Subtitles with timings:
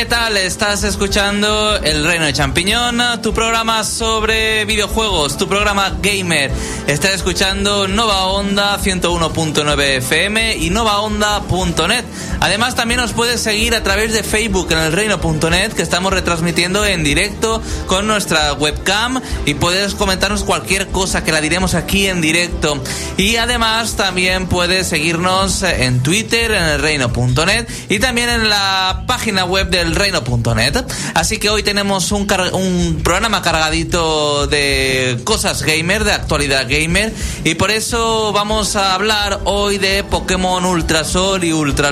[0.00, 0.34] ¿qué tal?
[0.38, 6.50] Estás escuchando El Reino de Champiñón, tu programa sobre videojuegos, tu programa gamer.
[6.86, 12.06] Estás escuchando Nova Onda 101.9 FM y novaonda.net.
[12.40, 17.04] Además, también nos puedes seguir a través de Facebook en elreino.net, que estamos retransmitiendo en
[17.04, 22.82] directo con nuestra webcam y puedes comentarnos cualquier cosa que la diremos aquí en directo.
[23.16, 29.68] Y además, también puedes seguirnos en Twitter en elreino.net y también en la página web
[29.68, 30.84] del reino.net.
[31.14, 37.12] Así que hoy tenemos un, un programa cargadito de cosas gamer, de actualidad gamer,
[37.44, 41.90] y por eso vamos a hablar hoy de Pokémon Ultra Sol y Ultra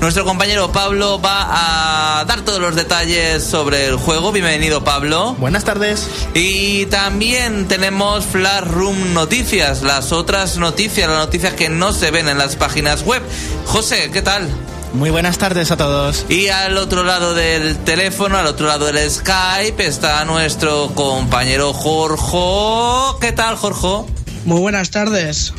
[0.00, 4.32] Nuestro compañero Pablo va a dar todos los detalles sobre el juego.
[4.32, 5.34] Bienvenido, Pablo.
[5.38, 6.08] Buenas tardes.
[6.34, 12.28] Y también tenemos Flash Room Noticias, las otras noticias, las noticias que no se ven
[12.28, 13.22] en las páginas web.
[13.66, 14.48] José, ¿qué tal?
[14.92, 16.24] Muy buenas tardes a todos.
[16.28, 23.18] Y al otro lado del teléfono, al otro lado del Skype, está nuestro compañero Jorge.
[23.20, 24.10] ¿Qué tal, Jorge?
[24.44, 25.52] Muy buenas tardes.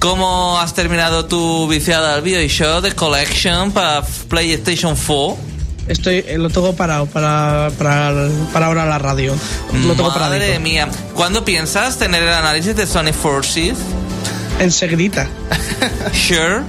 [0.00, 5.36] ¿Cómo has terminado tu viciada al video show de Collection para PlayStation 4?
[5.88, 8.10] Estoy, eh, lo tengo parado para, para,
[8.50, 9.34] para ahora la radio.
[9.86, 10.60] Lo tengo Madre paradito.
[10.60, 10.88] mía.
[11.14, 13.76] ¿Cuándo piensas tener el análisis de Sonic Forces?
[14.58, 15.28] Enseguidita.
[16.14, 16.62] Sure.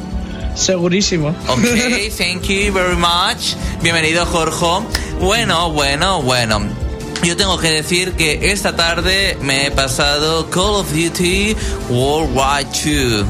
[0.55, 1.29] Segurísimo.
[1.47, 1.61] Ok,
[2.17, 3.55] thank you very much.
[3.81, 4.85] Bienvenido, Jorge.
[5.21, 6.80] Bueno, bueno, bueno.
[7.23, 11.55] Yo tengo que decir que esta tarde me he pasado Call of Duty
[11.89, 13.23] World War II.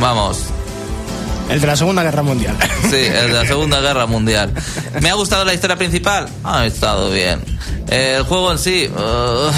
[0.00, 0.38] Vamos,
[1.50, 2.56] El de la Segunda Guerra Mundial.
[2.90, 4.52] sí, el de la Segunda Guerra Mundial.
[5.02, 6.28] ¿Me ha gustado la historia principal?
[6.44, 7.40] Ha estado bien.
[7.88, 8.88] El juego en sí...
[8.94, 9.50] uh,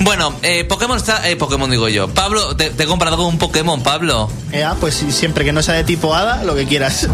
[0.00, 1.28] Bueno, eh, Pokémon está...
[1.28, 2.08] Eh, Pokémon digo yo.
[2.08, 4.30] Pablo, te, te he comprado un Pokémon, Pablo.
[4.50, 7.06] Ya, pues sí, siempre que no sea de tipo hada, lo que quieras.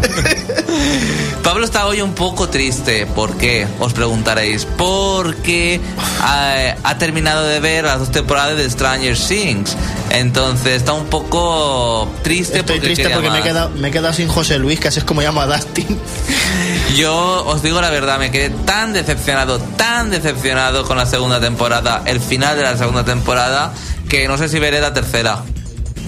[1.43, 3.05] Pablo está hoy un poco triste.
[3.05, 3.67] ¿Por qué?
[3.79, 4.65] Os preguntaréis.
[4.65, 5.81] Porque
[6.21, 9.75] ha, ha terminado de ver las dos temporadas de Stranger Things.
[10.11, 14.13] Entonces está un poco triste Estoy porque triste porque me he, quedado, me he quedado
[14.13, 15.87] sin José Luis, que así es como llamo a Dustin.
[16.95, 22.03] Yo os digo la verdad, me quedé tan decepcionado, tan decepcionado con la segunda temporada,
[22.05, 23.73] el final de la segunda temporada,
[24.09, 25.43] que no sé si veré la tercera.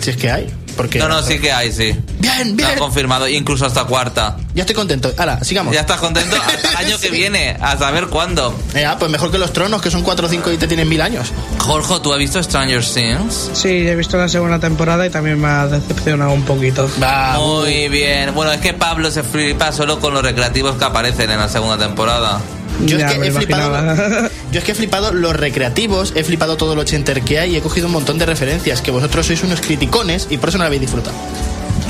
[0.02, 0.59] Si es que hay.
[0.80, 1.94] Porque No, no, sí que hay, sí.
[2.20, 2.70] Bien, Lo bien.
[2.70, 4.38] han confirmado, incluso hasta cuarta.
[4.56, 5.12] Ya estoy contento.
[5.18, 5.74] Ahora, sigamos.
[5.74, 8.58] Ya estás contento hasta el año que viene, a saber cuándo.
[8.74, 11.02] Ya, pues mejor que los tronos, que son 4 o 5 y te tienen mil
[11.02, 11.34] años.
[11.58, 13.52] Jorge, ¿tú has visto Stranger Things?
[13.52, 16.90] Sí, he visto la segunda temporada y también me ha decepcionado un poquito.
[17.04, 17.38] Va.
[17.38, 18.34] Muy bien.
[18.34, 21.78] Bueno, es que Pablo se flipa solo con los recreativos que aparecen en la segunda
[21.78, 22.40] temporada.
[22.86, 24.30] Yo Ya es que he flipado.
[24.52, 27.58] Yo es que he flipado los recreativos, he flipado todo lo ochenter que hay y
[27.58, 30.64] he cogido un montón de referencias que vosotros sois unos criticones y por eso no
[30.64, 31.16] lo habéis disfrutado.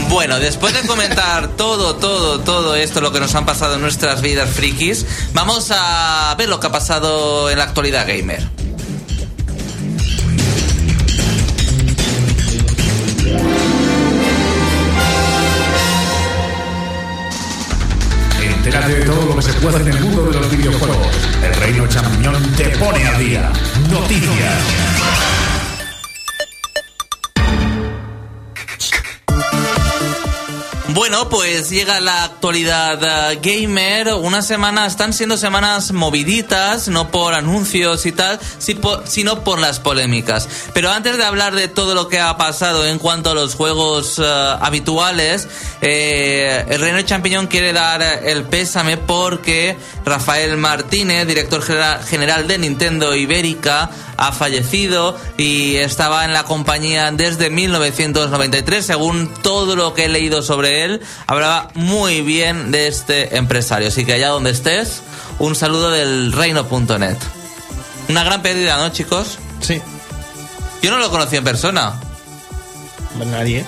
[0.09, 4.21] Bueno, después de comentar todo, todo, todo esto, lo que nos han pasado en nuestras
[4.21, 8.41] vidas frikis, vamos a ver lo que ha pasado en la actualidad gamer.
[18.41, 21.07] Entérate de todo lo que se puede hacer en el mundo de los videojuegos.
[21.41, 23.51] El Reino Champiñón te pone al día.
[23.89, 25.38] Noticias.
[30.93, 34.13] Bueno, pues llega la actualidad eh, gamer.
[34.15, 38.39] Una semana, están siendo semanas moviditas, no por anuncios y tal,
[39.05, 40.49] sino por las polémicas.
[40.73, 44.17] Pero antes de hablar de todo lo que ha pasado en cuanto a los juegos
[44.17, 44.23] eh,
[44.61, 45.47] habituales,
[45.81, 52.57] eh, el Reino Champiñón quiere dar el pésame porque Rafael Martínez, director genera- general de
[52.57, 58.85] Nintendo Ibérica, ha fallecido y estaba en la compañía desde 1993.
[58.85, 63.87] Según todo lo que he leído sobre él, hablaba muy bien de este empresario.
[63.87, 65.01] Así que allá donde estés,
[65.39, 67.17] un saludo del reino.net.
[68.09, 69.37] Una gran pérdida, ¿no, chicos?
[69.61, 69.81] Sí.
[70.81, 71.99] Yo no lo conocí en persona.
[73.25, 73.65] Nadie.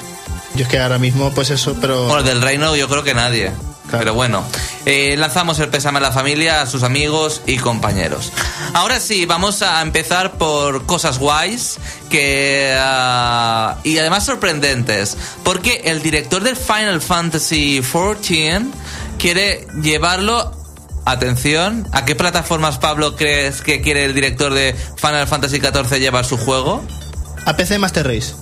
[0.56, 2.06] Yo es que ahora mismo, pues eso, pero.
[2.06, 3.52] Bueno, del reino yo creo que nadie.
[3.92, 4.06] Claro.
[4.06, 4.44] Pero bueno,
[4.86, 8.32] eh, lanzamos el pésame a la familia, a sus amigos y compañeros.
[8.74, 11.78] Ahora sí, vamos a empezar por cosas guays
[12.10, 18.72] que ah, y además sorprendentes, porque el director del Final Fantasy XIV
[19.20, 20.60] quiere llevarlo
[21.04, 26.26] Atención, ¿a qué plataformas Pablo crees que quiere el director de Final Fantasy XIV llevar
[26.26, 26.84] su juego?
[27.46, 28.34] A PC Master Race.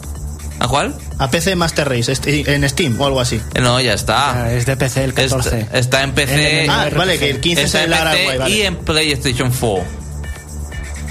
[0.59, 0.93] ¿A cuál?
[1.17, 3.41] A PC Master Race, esti- en Steam o algo así.
[3.61, 4.43] No, ya está.
[4.43, 5.59] Ah, es de PC el 14.
[5.61, 6.63] Está, está en PC.
[6.65, 8.55] El- Ah, vale, que el 15 Está es en el PC vale.
[8.55, 9.85] y en PlayStation 4.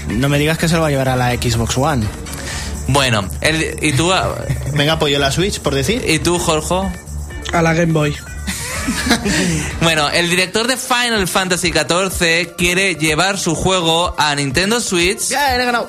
[0.09, 2.05] No me digas que se lo va a llevar a la Xbox One.
[2.87, 4.35] Bueno, el- ¿y tú, ah,
[4.73, 6.03] Venga, apoyo la Switch, por decir.
[6.07, 6.75] y tú, Jorge?
[7.51, 8.15] A la Game Boy.
[9.81, 15.31] bueno, el director de Final Fantasy XIV quiere llevar su juego a Nintendo Switch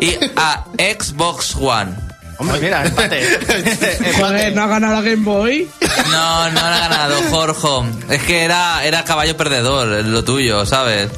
[0.01, 2.10] y a Xbox One.
[2.41, 3.23] Hombre, mira, empate.
[4.19, 5.69] Joder, ¿no ha ganado la Game Boy?
[6.11, 7.69] No, no lo ha ganado, Jorge.
[8.09, 11.11] Es que era, era caballo perdedor, lo tuyo, ¿sabes?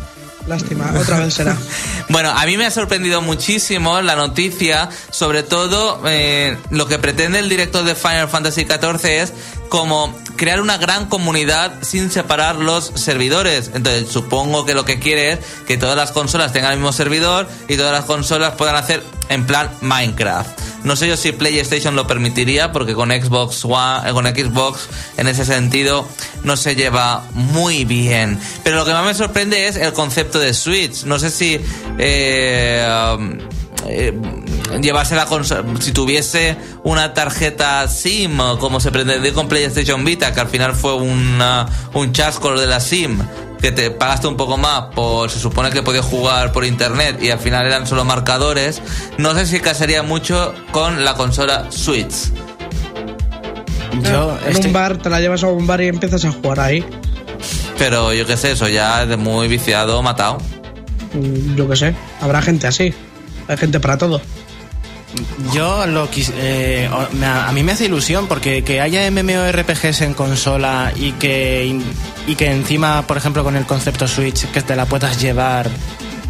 [0.49, 1.57] Lástima, otra vez será.
[2.09, 7.39] Bueno, a mí me ha sorprendido muchísimo la noticia, sobre todo eh, lo que pretende
[7.39, 9.33] el director de Final Fantasy XIV es
[9.73, 13.71] como crear una gran comunidad sin separar los servidores.
[13.73, 17.49] Entonces, supongo que lo que quiere es que todas las consolas tengan el mismo servidor
[17.69, 20.61] y todas las consolas puedan hacer en plan Minecraft.
[20.85, 25.27] No sé yo si PlayStation lo permitiría porque con Xbox One, eh, con Xbox en
[25.27, 26.07] ese sentido
[26.45, 28.39] no se lleva muy bien.
[28.65, 31.05] Pero lo que más me sorprende es el concepto de Switch.
[31.05, 31.59] No sé si
[31.97, 32.87] eh,
[33.89, 34.13] eh,
[34.81, 40.41] llevarse la consola, si tuviese una tarjeta SIM como se pretendió con PlayStation Vita, que
[40.41, 43.19] al final fue una- un chasco lo de la SIM
[43.61, 47.31] que te pagaste un poco más por se supone que podías jugar por internet y
[47.31, 48.83] al final eran solo marcadores
[49.19, 52.33] no sé si casaría mucho con la consola Switch
[54.03, 56.59] Yo en estoy- un bar, te la llevas a un bar y empiezas a jugar
[56.61, 56.85] ahí.
[57.79, 60.39] pero yo qué sé eso ya es de muy viciado matado
[61.15, 62.95] Mm, Yo qué sé, habrá gente así.
[63.49, 64.21] Hay gente para todo.
[65.53, 70.91] Yo lo quis- eh, a mí me hace ilusión porque que haya MMORPGs en consola
[70.97, 71.79] y que
[72.27, 75.69] y que encima, por ejemplo, con el concepto Switch que te la puedas llevar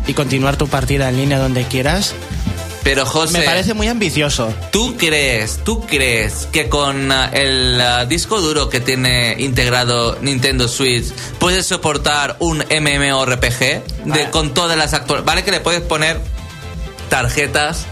[0.08, 2.12] y continuar tu partida en línea donde quieras,
[2.82, 4.52] pero José me parece muy ambicioso.
[4.72, 10.66] ¿Tú crees, tú crees que con ah, el ah, disco duro que tiene integrado Nintendo
[10.66, 14.30] Switch puedes soportar un MMORPG de, Vale.
[14.30, 15.24] con todas las actuales?
[15.24, 16.18] Vale que le puedes poner
[17.12, 17.84] tarjetas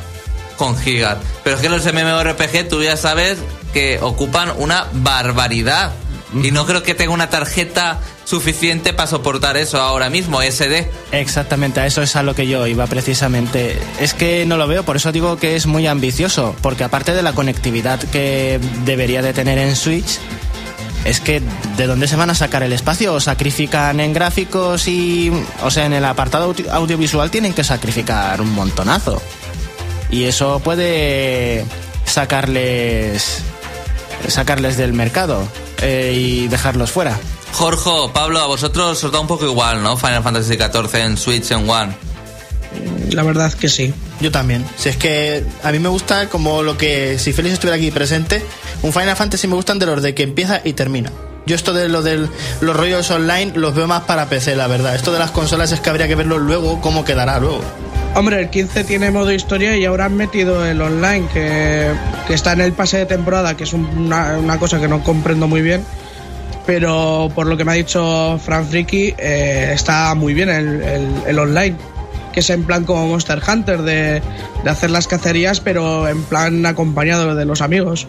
[0.56, 3.37] con gigas, pero es que los MMORPG tú ya sabes
[3.75, 5.93] que ocupan una barbaridad.
[6.32, 10.88] Y no creo que tenga una tarjeta suficiente para soportar eso ahora mismo, SD.
[11.12, 13.78] Exactamente, a eso es a lo que yo iba precisamente.
[13.99, 17.23] Es que no lo veo, por eso digo que es muy ambicioso, porque aparte de
[17.23, 20.18] la conectividad que debería de tener en Switch,
[21.04, 21.42] es que
[21.76, 23.14] ¿de dónde se van a sacar el espacio?
[23.14, 25.33] ¿O sacrifican en gráficos y...
[25.62, 29.21] O sea, en el apartado audio- audiovisual tienen que sacrificar un montonazo.
[30.11, 31.64] Y eso puede
[32.04, 33.42] sacarles...
[34.28, 35.47] sacarles del mercado
[35.83, 37.19] eh, y dejarlos fuera.
[37.52, 39.97] Jorge, Pablo, a vosotros os da un poco igual, ¿no?
[39.97, 41.92] Final Fantasy XIV en Switch, en One.
[43.11, 43.92] La verdad que sí.
[44.20, 44.64] Yo también.
[44.76, 48.42] Si es que a mí me gusta como lo que, si Félix estuviera aquí presente,
[48.82, 51.10] un Final Fantasy me gustan de los de que empieza y termina.
[51.46, 52.28] Yo esto de lo de
[52.60, 54.94] los rollos online los veo más para PC, la verdad.
[54.94, 57.62] Esto de las consolas es que habría que verlo luego, cómo quedará luego.
[58.14, 61.90] Hombre, el 15 tiene modo historia y ahora han metido el online, que,
[62.26, 65.48] que está en el pase de temporada, que es una, una cosa que no comprendo
[65.48, 65.82] muy bien.
[66.66, 71.38] Pero por lo que me ha dicho Fran Friki, eh, está muy bien el- el
[71.38, 71.76] online.
[72.32, 74.22] Que es en plan como Monster Hunter, de,
[74.64, 78.06] de hacer las cacerías, pero en plan acompañado de los amigos.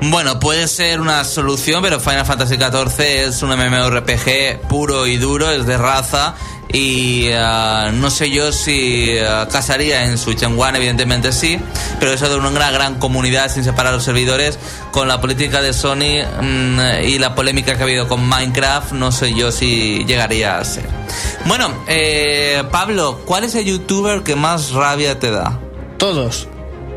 [0.00, 5.50] Bueno, puede ser una solución, pero Final Fantasy XIV es un MMORPG puro y duro,
[5.50, 6.34] es de raza
[6.72, 11.58] y ah, no sé yo si ah, casaría en Switch en One, evidentemente sí,
[11.98, 14.58] pero eso de una gran, gran comunidad sin separar los servidores,
[14.92, 19.10] con la política de Sony mm, y la polémica que ha habido con Minecraft, no
[19.10, 20.86] sé yo si llegaría a ser.
[21.46, 25.58] Bueno, eh, Pablo, ¿cuál es el youtuber que más rabia te da?
[25.96, 26.46] Todos.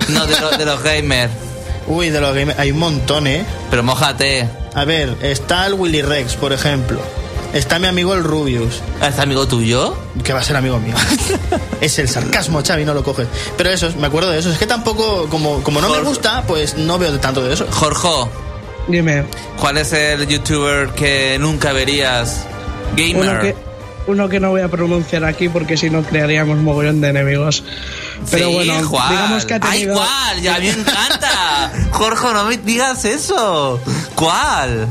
[0.09, 1.31] No, de, lo- de los gamers,
[1.91, 3.45] Uy, de los gamers hay un montón, ¿eh?
[3.69, 4.47] pero mojate.
[4.73, 7.01] A ver, está el Willy Rex, por ejemplo.
[7.53, 9.93] Está mi amigo el Rubius, ¿Es amigo tuyo?
[10.23, 10.95] que va a ser amigo mío.
[11.81, 13.27] es el sarcasmo, Xavi, no lo coges.
[13.57, 14.49] Pero eso, me acuerdo de eso.
[14.49, 17.67] Es que tampoco, como, como no me gusta, pues no veo tanto de eso.
[17.69, 18.07] Jorge,
[18.87, 19.25] Dime,
[19.59, 22.45] ¿cuál es el youtuber que nunca verías?
[22.95, 23.53] Gamer.
[24.07, 27.63] Uno que, no voy a pronunciar aquí porque si no crearíamos mogollón de enemigos.
[28.29, 28.77] Pero Sí, bueno,
[29.09, 29.95] digamos que ha ¡Ay, tenido...
[29.95, 30.41] cuál!
[30.41, 31.71] ¡Ya me encanta!
[31.91, 33.79] Jorge, no me digas eso.
[34.15, 34.87] ¿Cuál?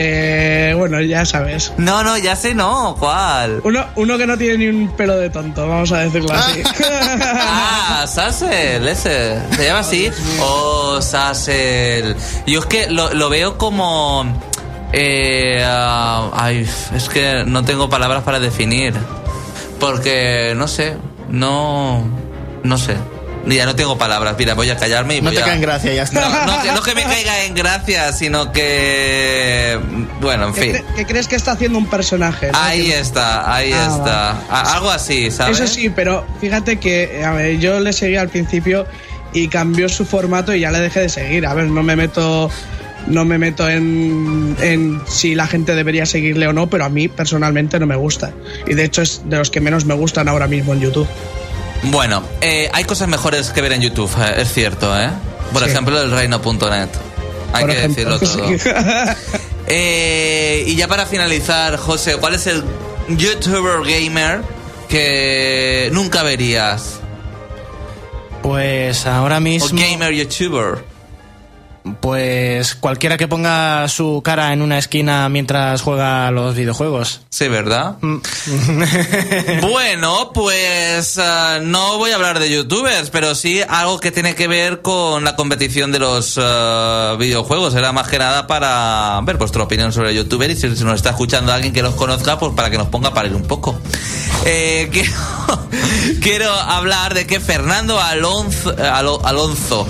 [0.00, 1.72] Eh, bueno, ya sabes.
[1.76, 2.94] No, no, ya sé no.
[3.00, 3.60] ¿Cuál?
[3.64, 6.62] Uno, uno que no tiene ni un pelo de tonto, vamos a decirlo así.
[7.20, 9.40] Ah, Sassel, ese.
[9.56, 10.08] ¿Se llama así?
[10.40, 12.14] Oh, Sassel.
[12.46, 14.24] Yo es que lo, lo veo como...
[14.92, 18.94] Eh, ah, ay, es que no tengo palabras para definir.
[19.80, 20.96] Porque, no sé,
[21.30, 22.04] no...
[22.64, 22.96] No sé.
[23.46, 24.34] Ya no tengo palabras.
[24.38, 25.46] Mira, voy a callarme y No voy te a...
[25.46, 26.20] cae en gracia, ya está.
[26.28, 29.78] No, no, que- no que me caiga en gracia, sino que...
[30.20, 30.72] Bueno, en ¿Qué, fin.
[30.74, 32.50] cre- qué crees que está haciendo un personaje?
[32.52, 32.58] no?
[32.58, 34.72] Ahí Que- está, ahí Ah, está.
[34.74, 35.60] Algo así, ¿sabes?
[35.60, 38.86] Eso sí, pero fíjate que a ver, yo le seguí al principio
[39.32, 41.46] y cambió su formato y ya le dejé de seguir.
[41.46, 42.50] A ver, no me meto
[43.08, 47.08] no me meto en, en si la gente debería seguirle o no, pero a mí
[47.08, 48.32] personalmente no me gusta.
[48.66, 51.08] Y de hecho es de los que menos me gustan ahora mismo en YouTube.
[51.84, 55.10] Bueno, eh, hay cosas mejores que ver en YouTube, eh, es cierto, ¿eh?
[55.52, 55.70] Por Sí.
[55.70, 56.88] ejemplo, el reino.net.
[57.52, 58.58] Hay Por que ejemplo, decirlo todo.
[58.58, 58.68] sí.
[59.70, 62.62] Eh, y ya para finalizar, José, ¿cuál es el
[63.08, 64.40] youtuber gamer
[64.88, 67.00] que nunca verías?
[68.42, 69.78] Pues ahora O mismo.
[69.78, 70.78] gamer youtuber.
[72.00, 77.20] Pues cualquiera que ponga su cara en una esquina mientras juega los videojuegos.
[77.30, 77.96] Sí, ¿verdad?
[78.00, 78.16] Mm.
[79.62, 84.48] Bueno, pues ah, no voy a hablar de youtubers, pero sí algo que tiene que
[84.48, 87.74] ver con la competición de los ah, videojuegos.
[87.74, 91.52] Era más que nada para ver vuestra opinión sobre youtubers y si, nos está escuchando
[91.52, 93.78] alguien que los conozca, pues para que nos ponga a parir un poco.
[94.44, 95.12] Eh, quiero,
[96.20, 99.86] quiero hablar de que Fernando Alonso, Alo- Alonso,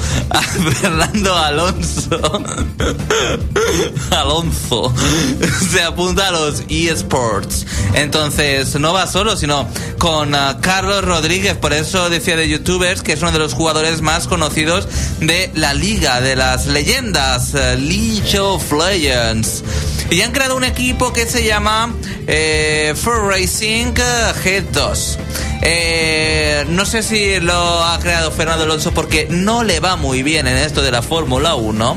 [0.80, 1.87] Fernando Alonso,
[4.10, 4.94] Alonso,
[5.70, 7.66] se apunta a los eSports.
[7.94, 9.68] Entonces, no va solo, sino
[9.98, 11.56] con ah, Carlos Rodríguez.
[11.56, 14.88] Por eso decía de YouTubers que es uno de los jugadores más conocidos
[15.20, 19.64] de la liga, de las leyendas, eh, League of Legends.
[20.10, 21.94] Y han creado un equipo que se llama
[22.26, 25.18] eh, For Racing eh, G2.
[25.62, 30.46] Eh, no sé si lo ha creado Fernando Alonso porque no le va muy bien
[30.46, 31.96] en esto de la Fórmula 1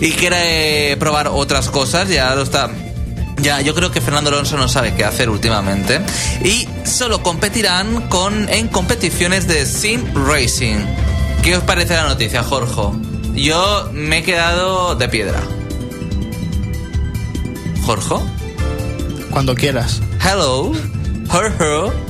[0.00, 2.70] y quiere probar otras cosas, ya lo está
[3.40, 6.00] ya, yo creo que Fernando Alonso no sabe qué hacer últimamente.
[6.44, 10.78] Y solo competirán con, en competiciones de Sim Racing.
[11.42, 12.82] ¿Qué os parece la noticia, Jorge?
[13.34, 15.40] Yo me he quedado de piedra.
[17.84, 18.16] ¿Jorge?
[19.30, 20.00] Cuando quieras.
[20.20, 20.72] Hello.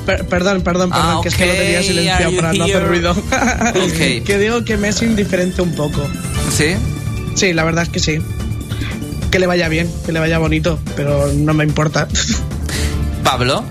[0.06, 3.14] Per- perdón, perdón, perdón, Ah, que es que lo tenía silenciado para no hacer ruido.
[4.24, 6.06] Que digo que me es indiferente un poco.
[6.56, 6.74] ¿Sí?
[7.34, 8.18] Sí, la verdad es que sí.
[9.30, 12.08] Que le vaya bien, que le vaya bonito, pero no me importa.
[13.24, 13.64] Pablo.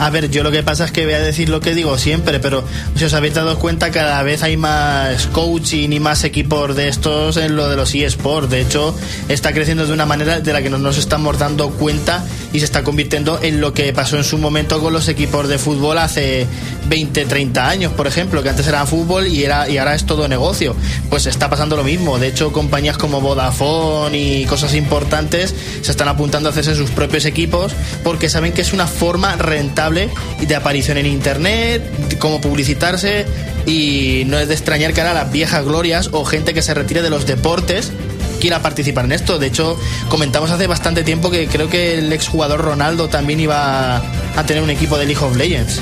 [0.00, 2.40] A ver, yo lo que pasa es que voy a decir lo que digo siempre,
[2.40, 2.64] pero
[2.96, 7.36] si os habéis dado cuenta, cada vez hay más coaching y más equipos de estos
[7.36, 8.48] en lo de los eSports.
[8.48, 8.96] De hecho,
[9.28, 12.64] está creciendo de una manera de la que no nos estamos dando cuenta y se
[12.64, 16.46] está convirtiendo en lo que pasó en su momento con los equipos de fútbol hace
[16.88, 20.26] 20, 30 años, por ejemplo, que antes era fútbol y, era, y ahora es todo
[20.28, 20.74] negocio.
[21.10, 22.18] Pues está pasando lo mismo.
[22.18, 27.26] De hecho, compañías como Vodafone y cosas importantes se están apuntando a hacerse sus propios
[27.26, 31.82] equipos porque saben que es una forma rentable de aparición en internet,
[32.18, 33.26] cómo publicitarse
[33.66, 37.02] y no es de extrañar que ahora las viejas glorias o gente que se retire
[37.02, 37.92] de los deportes
[38.40, 39.38] quiera participar en esto.
[39.38, 39.78] De hecho,
[40.08, 44.70] comentamos hace bastante tiempo que creo que el exjugador Ronaldo también iba a tener un
[44.70, 45.80] equipo de League of Legends.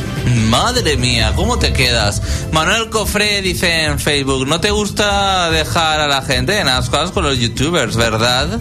[0.49, 2.21] Madre mía, ¿cómo te quedas?
[2.53, 7.13] Manuel Cofré dice en Facebook, no te gusta dejar a la gente en las cosas
[7.13, 8.61] con los youtubers, ¿verdad?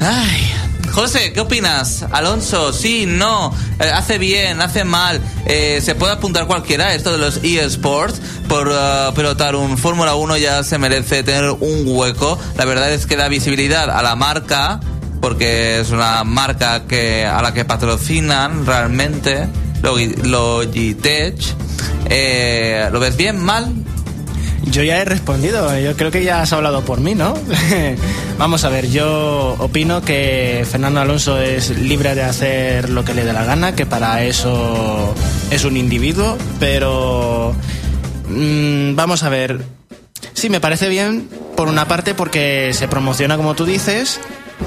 [0.00, 0.52] Ay,
[0.98, 2.04] José, ¿qué opinas?
[2.10, 7.18] Alonso, sí, no, eh, hace bien, hace mal, eh, se puede apuntar cualquiera esto de
[7.18, 12.64] los eSports, por uh, pilotar un Fórmula 1 ya se merece tener un hueco, la
[12.64, 14.80] verdad es que da visibilidad a la marca,
[15.20, 19.46] porque es una marca que a la que patrocinan realmente,
[19.82, 21.40] Logi- Logitech,
[22.10, 23.72] eh, ¿lo ves bien, mal?
[24.70, 27.34] Yo ya he respondido, yo creo que ya has hablado por mí, ¿no?
[28.38, 33.24] Vamos a ver, yo opino que Fernando Alonso es libre de hacer lo que le
[33.24, 35.14] dé la gana, que para eso
[35.50, 37.54] es un individuo, pero
[38.28, 39.64] mm, vamos a ver,
[40.34, 44.20] sí, me parece bien por una parte porque se promociona como tú dices,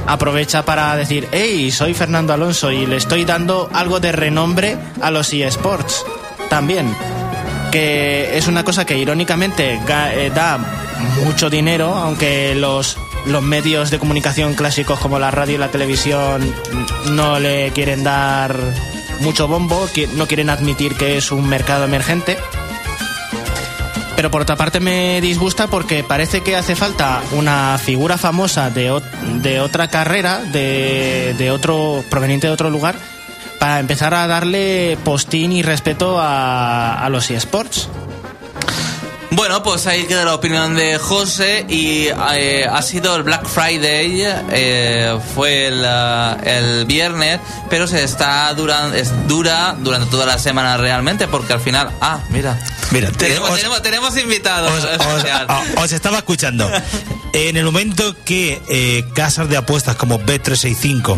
[0.08, 5.12] aprovecha para decir, hey, soy Fernando Alonso y le estoy dando algo de renombre a
[5.12, 6.06] los eSports
[6.50, 6.94] también
[7.72, 10.60] que es una cosa que irónicamente eh, da
[11.24, 16.54] mucho dinero, aunque los, los medios de comunicación clásicos como la radio y la televisión
[17.12, 18.56] no le quieren dar
[19.22, 22.38] mucho bombo, no quieren admitir que es un mercado emergente.
[24.16, 29.02] Pero por otra parte me disgusta porque parece que hace falta una figura famosa de,
[29.42, 32.98] de otra carrera, de, de otro proveniente de otro lugar,
[33.62, 37.90] para empezar a darle postín y respeto a, a los eSports.
[39.30, 44.24] Bueno, pues ahí queda la opinión de José y eh, ha sido el Black Friday,
[44.52, 47.40] eh, fue el, ah, el viernes,
[47.70, 52.20] pero se está durando, es dura durante toda la semana realmente porque al final, ah,
[52.30, 54.72] mira, Mira, te- tenemos, os- tenemos, tenemos invitados.
[54.84, 56.68] os, os- os estaba escuchando.
[57.34, 61.18] En el momento que eh, casas de apuestas como Bet365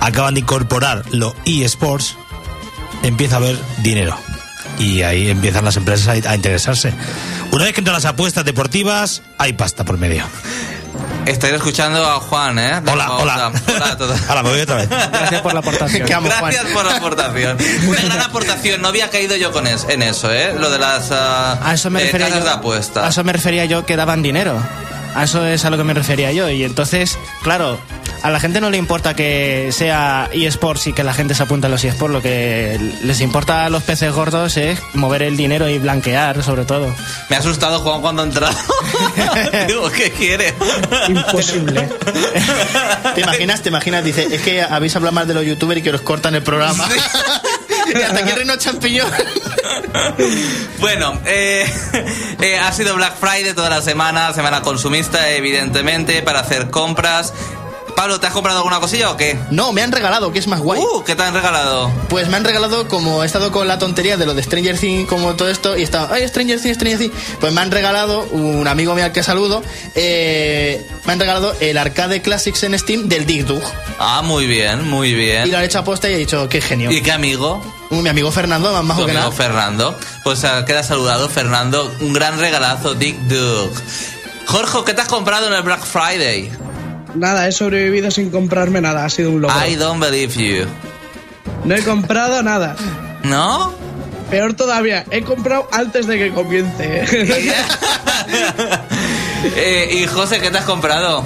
[0.00, 2.16] acaban de incorporar los eSports,
[3.02, 4.16] empieza a haber dinero.
[4.78, 6.92] Y ahí empiezan las empresas a, interesarse.
[7.52, 10.24] Una vez que entran las apuestas deportivas, hay pasta por medio.
[11.26, 12.80] Estáis escuchando a Juan, ¿eh?
[12.82, 13.52] De Hola, hola.
[13.74, 14.20] Hola a todos.
[14.28, 14.88] Ahora me voy otra vez.
[14.88, 16.12] Gracias por la aportación.
[16.12, 16.52] Amo, Juan.
[16.52, 17.56] Gracias por la aportación.
[17.86, 18.82] Una gran aportación.
[18.82, 20.54] No había caído yo con es- en eso, ¿eh?
[20.58, 22.50] Lo de las ah, A eso me eh, refería casas yo.
[22.50, 23.06] de apuesta.
[23.06, 24.60] A eso me refería yo que daban dinero.
[25.14, 26.50] A eso es a lo que me refería yo.
[26.50, 27.78] Y entonces, claro,
[28.24, 31.66] a la gente no le importa que sea eSports y que la gente se apunte
[31.66, 32.10] a los eSports.
[32.10, 36.64] Lo que les importa a los peces gordos es mover el dinero y blanquear, sobre
[36.64, 36.94] todo.
[37.28, 38.56] Me ha asustado Juan cuando ha entrado.
[39.68, 40.54] Digo, ¿qué quiere?
[41.06, 41.86] Imposible.
[43.14, 43.60] ¿Te imaginas?
[43.60, 44.02] ¿Te imaginas?
[44.02, 46.88] Dice, es que habéis hablado más de los youtubers y que os cortan el programa.
[47.94, 49.10] y hasta aquí Reino Champiñón.
[50.80, 51.70] Bueno, eh,
[52.40, 57.34] eh, ha sido Black Friday toda la semana, semana consumista, evidentemente, para hacer compras.
[57.94, 59.38] Pablo, ¿te has comprado alguna cosilla o qué?
[59.50, 60.80] No, me han regalado, que es más guay.
[60.80, 61.90] Uh, ¿qué te han regalado?
[62.08, 65.08] Pues me han regalado, como he estado con la tontería de lo de Stranger Things,
[65.08, 67.14] como todo esto, y estaba, ay, Stranger Things, Stranger Things.
[67.40, 69.62] Pues me han regalado, un amigo mío al que saludo,
[69.94, 73.62] eh, me han regalado el Arcade Classics en Steam del Dig Dug.
[73.98, 75.50] Ah, muy bien, muy Y bien.
[75.50, 76.90] lo han hecho a posta y he dicho, qué genio.
[76.90, 77.62] ¿Y qué amigo?
[77.90, 79.32] Mi amigo Fernando, más majo que amigo nada.
[79.32, 79.98] Fernando.
[80.24, 81.94] Pues ah, queda saludado, Fernando.
[82.00, 83.70] Un gran regalazo, Dick Dug.
[84.46, 86.50] Jorge, ¿qué te has comprado en el Black Friday?
[87.14, 89.56] Nada, he sobrevivido sin comprarme nada, ha sido un logro.
[89.66, 90.66] I don't believe you.
[91.64, 92.76] No he comprado nada.
[93.22, 93.72] ¿No?
[94.30, 97.04] Peor todavía, he comprado antes de que comience.
[99.56, 101.22] Eh, y José, ¿qué te has comprado?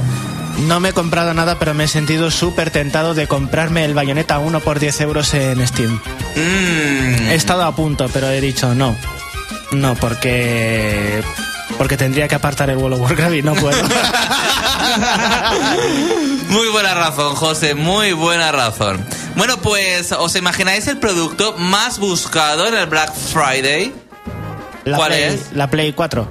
[0.67, 4.41] No me he comprado nada, pero me he sentido súper tentado de comprarme el Bayonetta
[4.41, 6.01] 1 por 10 euros en Steam.
[6.35, 8.97] Mm, He estado a punto, pero he dicho no.
[9.71, 11.23] No, porque.
[11.77, 13.79] Porque tendría que apartar el World of Warcraft y no puedo.
[16.49, 19.05] Muy buena razón, José, muy buena razón.
[19.37, 23.95] Bueno, pues, ¿os imagináis el producto más buscado en el Black Friday?
[24.85, 25.53] La ¿Cuál Play, es?
[25.53, 26.29] La Play 4.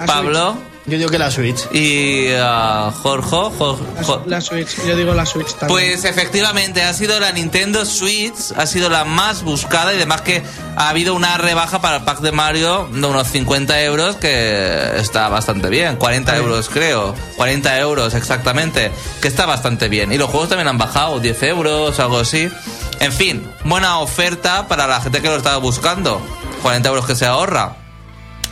[0.00, 1.60] La Pablo Yo digo que la Switch.
[1.72, 3.28] y ah, Jorge.
[3.56, 3.78] Jo-
[4.26, 5.68] La, la Switch, yo digo la Switch también.
[5.68, 10.42] Pues efectivamente ha sido la Nintendo Switch, ha sido la más buscada y además que
[10.76, 15.28] ha habido una rebaja para el pack de Mario de unos 50 euros que está
[15.28, 18.90] bastante bien, 40 euros creo, 40 euros exactamente,
[19.20, 20.12] que está bastante bien.
[20.12, 22.50] Y los juegos también han bajado, 10 euros, algo así.
[22.98, 26.20] En fin, buena oferta para la gente que lo estaba buscando,
[26.62, 27.76] 40 euros que se ahorra.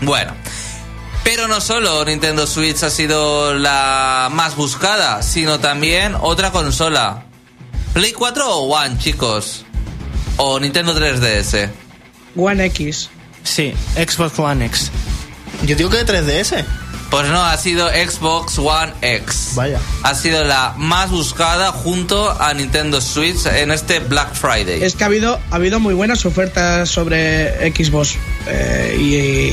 [0.00, 0.32] Bueno.
[1.22, 7.24] Pero no solo Nintendo Switch ha sido la más buscada, sino también otra consola.
[7.92, 9.64] ¿Play 4 o One, chicos?
[10.36, 11.70] ¿O Nintendo 3DS?
[12.36, 13.10] One X.
[13.42, 14.90] Sí, Xbox One X.
[15.66, 16.64] Yo digo que 3DS.
[17.10, 19.52] Pues no, ha sido Xbox One X.
[19.56, 19.80] Vaya.
[20.04, 24.80] Ha sido la más buscada junto a Nintendo Switch en este Black Friday.
[24.84, 28.96] Es que ha habido, ha habido muy buenas ofertas sobre Xbox eh,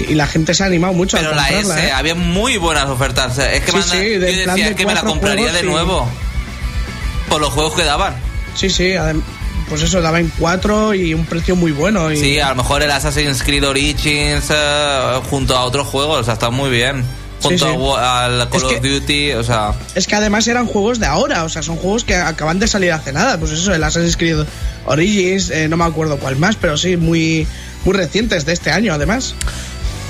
[0.08, 1.80] y, y la gente se ha animado mucho Pero a la comprarla.
[1.80, 1.91] S, ¿eh?
[1.91, 3.38] había muy buenas ofertas.
[3.39, 6.08] Es que Sí, sí, yo decía de que me la compraría de nuevo.
[7.30, 8.15] Por los juegos que daban.
[8.56, 9.22] Sí, sí, adem-
[9.67, 12.12] pues eso, daba en 4 y un precio muy bueno.
[12.12, 16.24] Y Sí, a lo mejor el Assassin's Creed Origins eh, junto a otros juegos, o
[16.24, 17.04] sea, está muy bien.
[17.41, 17.65] Junto Sí, sí.
[17.65, 21.00] a Wa- al Call Es of que- Duty, o sea, Es que además eran juegos
[21.00, 23.39] de ahora, o sea, son juegos que acaban de salir hace nada.
[23.39, 24.39] Pues eso, el Assassin's Creed
[24.86, 27.47] Origins, eh, no me acuerdo cuál más, pero sí, muy,
[27.86, 29.36] muy recientes de este año, además.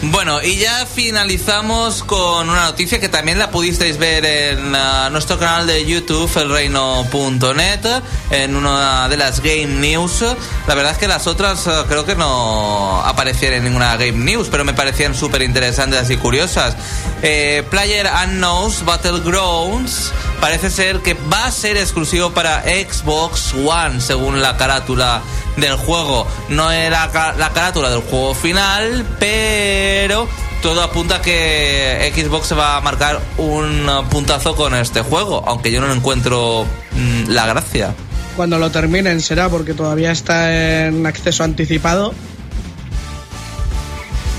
[0.04, 5.40] Bueno, y ya finalizamos con una noticia que también la pudisteis ver en ah, nuestro
[5.40, 10.24] canal de YouTube, elreino.net, en una de las Game News.
[10.68, 14.50] La verdad es que las otras ah, creo que no aparecían en ninguna Game News,
[14.52, 16.76] pero me parecían súper interesantes y curiosas.
[17.24, 24.44] Eh, Player Unknowns Battlegrounds parece ser que va a ser exclusivo para Xbox One, según
[24.44, 25.24] la carátula
[25.58, 26.26] del juego.
[26.50, 30.28] No era ca- la carátula del juego final, pero
[30.62, 35.72] todo apunta a que Xbox se va a marcar un puntazo con este juego, aunque
[35.72, 37.94] yo no encuentro mm, la gracia.
[38.36, 42.14] Cuando lo terminen será porque todavía está en acceso anticipado.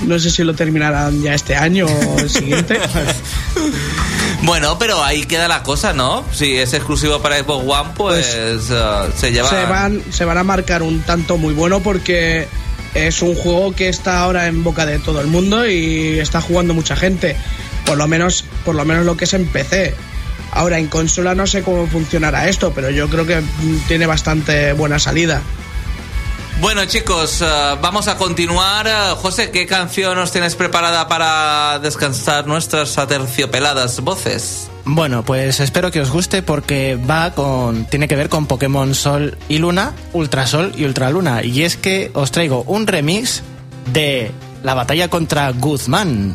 [0.05, 2.79] No sé si lo terminarán ya este año o el siguiente.
[4.43, 6.23] Bueno, pero ahí queda la cosa, ¿no?
[6.31, 8.35] Si es exclusivo para Xbox One, pues,
[8.69, 9.49] uh, se lleva...
[9.49, 12.47] se, van, se van a marcar un tanto muy bueno porque
[12.93, 16.73] es un juego que está ahora en boca de todo el mundo y está jugando
[16.73, 17.35] mucha gente.
[17.85, 19.93] Por lo menos, por lo menos lo que es en PC.
[20.51, 24.73] Ahora en consola no sé cómo funcionará esto, pero yo creo que mm, tiene bastante
[24.73, 25.41] buena salida.
[26.61, 28.85] Bueno chicos, uh, vamos a continuar.
[28.85, 34.69] Uh, José, ¿qué canción nos tienes preparada para descansar nuestras aterciopeladas voces?
[34.83, 37.85] Bueno, pues espero que os guste porque va con.
[37.85, 41.43] tiene que ver con Pokémon Sol y Luna, Ultrasol y Ultraluna.
[41.45, 43.41] Y es que os traigo un remix
[43.93, 44.29] de
[44.61, 46.33] la batalla contra Guzmán.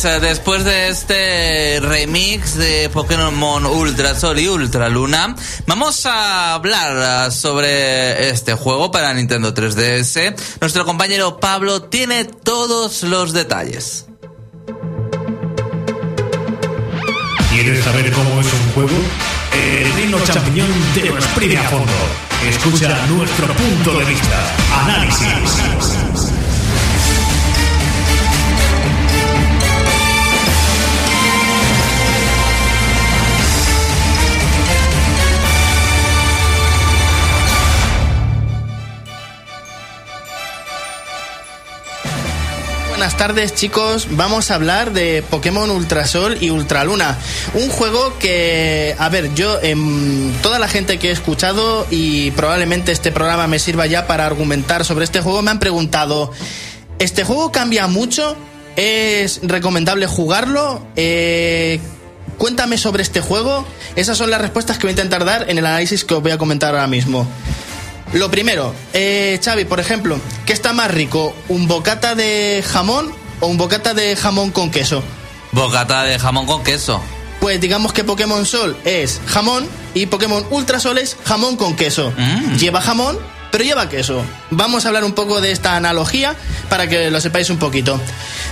[0.00, 5.34] Pues eh, después de este remix de Pokémon Ultra Sol y Ultra Luna,
[5.66, 10.34] vamos a hablar eh, sobre este juego para Nintendo 3DS.
[10.60, 14.06] Nuestro compañero Pablo tiene todos los detalles.
[17.50, 18.96] ¿Quieres saber cómo es un juego?
[19.52, 21.92] El Reino Champiñón te lo exprime a fondo.
[22.48, 24.54] Escucha nuestro punto de vista.
[24.82, 26.09] Análisis.
[43.00, 44.08] Buenas tardes chicos.
[44.10, 47.16] Vamos a hablar de Pokémon Ultrasol y Ultraluna.
[47.54, 52.92] Un juego que, a ver, yo, en toda la gente que he escuchado y probablemente
[52.92, 56.30] este programa me sirva ya para argumentar sobre este juego, me han preguntado,
[56.98, 58.36] ¿este juego cambia mucho?
[58.76, 60.86] ¿Es recomendable jugarlo?
[60.94, 61.80] Eh,
[62.36, 63.64] cuéntame sobre este juego.
[63.96, 66.32] Esas son las respuestas que voy a intentar dar en el análisis que os voy
[66.32, 67.26] a comentar ahora mismo.
[68.12, 71.34] Lo primero, eh, Xavi, por ejemplo, ¿qué está más rico?
[71.48, 75.02] ¿Un bocata de jamón o un bocata de jamón con queso?
[75.52, 77.00] Bocata de jamón con queso.
[77.40, 82.12] Pues digamos que Pokémon Sol es jamón y Pokémon Ultra Sol es jamón con queso.
[82.16, 82.56] Mm.
[82.56, 83.18] Lleva jamón,
[83.50, 84.22] pero lleva queso.
[84.50, 86.34] Vamos a hablar un poco de esta analogía
[86.68, 88.00] para que lo sepáis un poquito.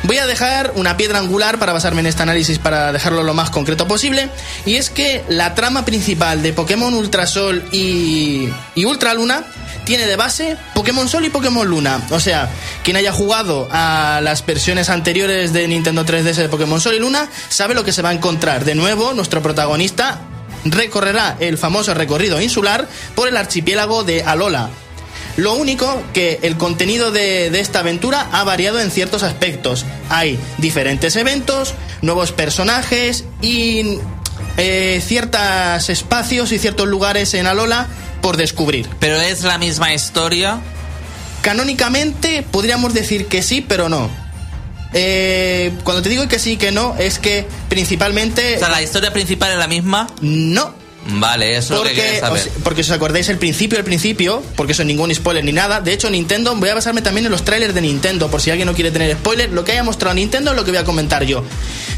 [0.04, 3.50] Voy a dejar una piedra angular para basarme en este análisis para dejarlo lo más
[3.50, 4.28] concreto posible.
[4.66, 9.44] Y es que la trama principal de Pokémon Ultra Sol y, y Ultra Luna
[9.84, 12.02] tiene de base Pokémon Sol y Pokémon Luna.
[12.10, 12.48] O sea,
[12.82, 17.28] quien haya jugado a las versiones anteriores de Nintendo 3DS de Pokémon Sol y Luna
[17.48, 18.64] sabe lo que se va a encontrar.
[18.64, 20.20] De nuevo, nuestro protagonista
[20.64, 24.70] recorrerá el famoso recorrido insular por el archipiélago de Alola.
[25.38, 29.86] Lo único que el contenido de, de, esta aventura ha variado en ciertos aspectos.
[30.08, 33.98] Hay diferentes eventos, nuevos personajes y
[34.56, 37.86] eh, ciertos espacios y ciertos lugares en Alola
[38.20, 38.88] por descubrir.
[38.98, 40.58] ¿Pero es la misma historia?
[41.42, 44.10] Canónicamente podríamos decir que sí, pero no.
[44.92, 48.56] Eh, cuando te digo que sí, que no, es que principalmente...
[48.56, 50.08] O sea, ¿la historia principal es la misma?
[50.20, 50.74] No,
[51.10, 52.42] Vale, eso es lo que porque, quería saber.
[52.42, 55.80] os, porque si os acordáis el principio, el principio, porque eso ningún spoiler ni nada.
[55.80, 58.66] De hecho, Nintendo, voy a basarme también en los trailers de Nintendo, por si alguien
[58.66, 59.50] no quiere tener spoiler.
[59.50, 61.44] Lo que haya mostrado Nintendo es lo que voy a comentar yo.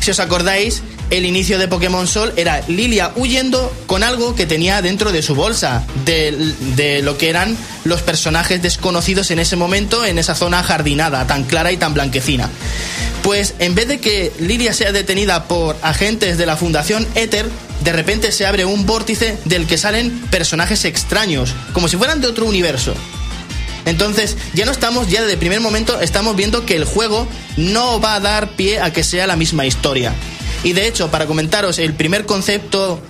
[0.00, 4.80] Si os acordáis, el inicio de Pokémon Sol era Lilia huyendo con algo que tenía
[4.80, 10.04] dentro de su bolsa, de, de lo que eran los personajes desconocidos en ese momento,
[10.04, 12.48] en esa zona jardinada, tan clara y tan blanquecina.
[13.24, 17.50] Pues en vez de que Lilia sea detenida por agentes de la Fundación Ether,
[17.82, 22.28] de repente se abre un vórtice del que salen personajes extraños, como si fueran de
[22.28, 22.94] otro universo.
[23.86, 28.00] Entonces, ya no estamos, ya desde el primer momento estamos viendo que el juego no
[28.00, 30.12] va a dar pie a que sea la misma historia.
[30.62, 33.00] Y de hecho, para comentaros el primer concepto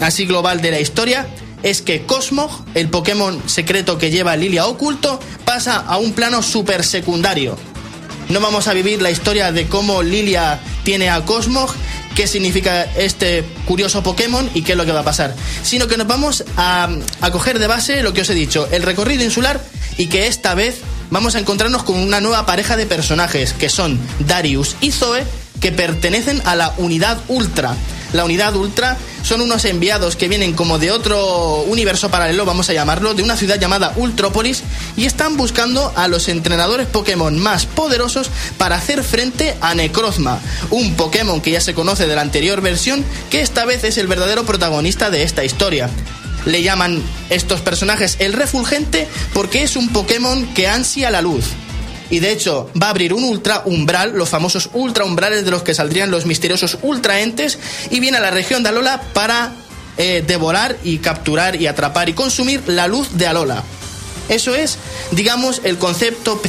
[0.00, 1.26] así global de la historia,
[1.62, 6.84] es que Cosmog, el Pokémon secreto que lleva Lilia oculto, pasa a un plano super
[6.84, 7.56] secundario.
[8.28, 11.72] No vamos a vivir la historia de cómo Lilia tiene a Cosmog,
[12.16, 15.36] qué significa este curioso Pokémon y qué es lo que va a pasar.
[15.62, 16.88] Sino que nos vamos a,
[17.20, 19.62] a coger de base lo que os he dicho, el recorrido insular
[19.98, 24.00] y que esta vez vamos a encontrarnos con una nueva pareja de personajes que son
[24.20, 25.24] Darius y Zoe
[25.60, 27.76] que pertenecen a la unidad Ultra.
[28.16, 32.72] La unidad Ultra son unos enviados que vienen como de otro universo paralelo, vamos a
[32.72, 34.62] llamarlo, de una ciudad llamada Ultrópolis
[34.96, 40.94] y están buscando a los entrenadores Pokémon más poderosos para hacer frente a Necrozma, un
[40.94, 44.46] Pokémon que ya se conoce de la anterior versión, que esta vez es el verdadero
[44.46, 45.90] protagonista de esta historia.
[46.46, 51.44] Le llaman estos personajes el refulgente porque es un Pokémon que ansia la luz,
[52.10, 55.62] y de hecho va a abrir un ultra umbral, los famosos ultra umbrales de los
[55.62, 57.58] que saldrían los misteriosos ultraentes,
[57.90, 59.52] y viene a la región de Alola para
[59.98, 63.62] eh, devorar y capturar y atrapar y consumir la luz de Alola.
[64.28, 64.78] Eso es,
[65.12, 66.40] digamos, el concepto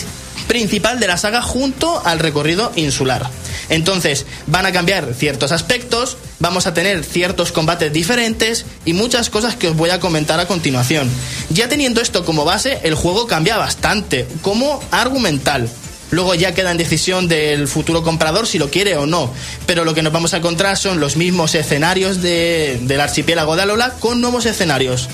[0.47, 3.29] principal de la saga junto al recorrido insular.
[3.69, 9.55] Entonces, van a cambiar ciertos aspectos, vamos a tener ciertos combates diferentes y muchas cosas
[9.55, 11.09] que os voy a comentar a continuación.
[11.49, 15.69] Ya teniendo esto como base, el juego cambia bastante, como argumental.
[16.09, 19.33] Luego ya queda en decisión del futuro comprador si lo quiere o no.
[19.65, 23.63] Pero lo que nos vamos a encontrar son los mismos escenarios de, del archipiélago de
[23.63, 25.09] Alola con nuevos escenarios.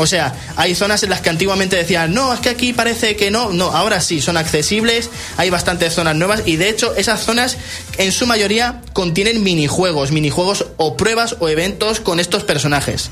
[0.00, 3.32] O sea, hay zonas en las que antiguamente decían, no, es que aquí parece que
[3.32, 3.52] no.
[3.52, 7.56] No, ahora sí, son accesibles, hay bastantes zonas nuevas y de hecho esas zonas
[7.98, 13.10] en su mayoría contienen minijuegos, minijuegos o pruebas o eventos con estos personajes.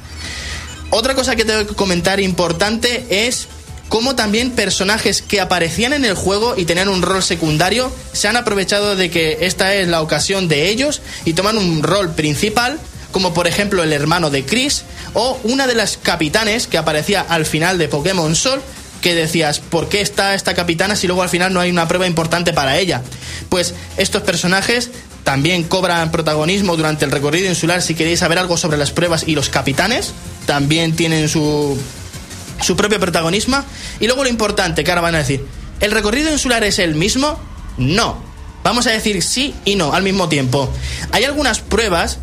[0.90, 3.48] Otra cosa que tengo que comentar importante es
[3.88, 8.36] como también personajes que aparecían en el juego y tenían un rol secundario se han
[8.36, 12.78] aprovechado de que esta es la ocasión de ellos y toman un rol principal,
[13.16, 14.82] como por ejemplo el hermano de Chris
[15.14, 18.60] o una de las capitanes que aparecía al final de Pokémon Sol
[19.00, 22.06] que decías, ¿por qué está esta capitana si luego al final no hay una prueba
[22.06, 23.00] importante para ella?
[23.48, 24.90] Pues estos personajes
[25.24, 29.34] también cobran protagonismo durante el recorrido insular si queréis saber algo sobre las pruebas y
[29.34, 30.12] los capitanes,
[30.44, 31.78] también tienen su
[32.60, 33.64] su propio protagonismo.
[33.98, 35.42] Y luego lo importante que ahora van a decir,
[35.80, 37.40] ¿el recorrido insular es el mismo?
[37.78, 38.22] No.
[38.62, 40.70] Vamos a decir sí y no al mismo tiempo.
[41.12, 42.18] Hay algunas pruebas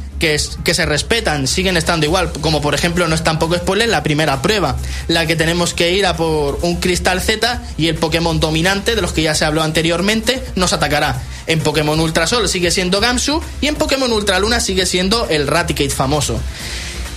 [0.64, 4.42] que, se respetan, siguen estando igual, como por ejemplo, no es tampoco spoiler, la primera
[4.42, 4.78] prueba,
[5.10, 9.02] la que tenemos que ir a por un cristal Z y el Pokémon dominante, de
[9.02, 11.22] los que ya se habló anteriormente, nos atacará.
[11.46, 15.46] En Pokémon Ultra Sol sigue siendo Gamsu y en Pokémon Ultra Luna sigue siendo el
[15.46, 16.40] Raticate famoso.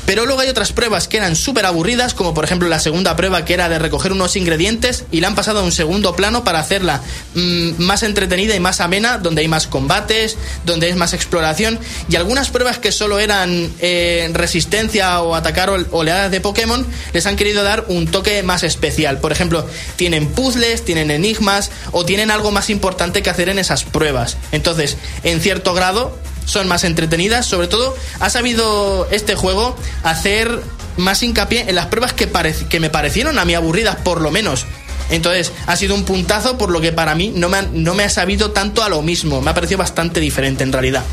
[0.06, 3.44] Pero luego hay otras pruebas que eran súper aburridas, como por ejemplo la segunda prueba
[3.44, 6.60] que era de recoger unos ingredientes y la han pasado a un segundo plano para
[6.60, 7.02] hacerla
[7.34, 12.16] mmm, más entretenida y más amena, donde hay más combates, donde hay más exploración y
[12.16, 17.64] algunas pruebas que solo eran eh, resistencia o atacar oleadas de Pokémon, les han querido
[17.64, 19.18] dar un toque más especial.
[19.18, 19.66] Por ejemplo,
[19.96, 24.36] tienen puzzles, tienen enigmas o tienen algo más importante que hacer en esas pruebas.
[24.52, 27.44] Entonces, en cierto grado, son más entretenidas.
[27.44, 30.62] Sobre todo, ha sabido este juego hacer
[30.96, 32.30] más hincapié en las pruebas que,
[32.70, 34.64] que me parecieron a mí aburridas, por lo menos.
[35.10, 38.10] Entonces, ha sido un puntazo por lo que para mí no me, no me ha
[38.10, 39.40] sabido tanto a lo mismo.
[39.40, 41.04] Me ha parecido bastante diferente en realidad.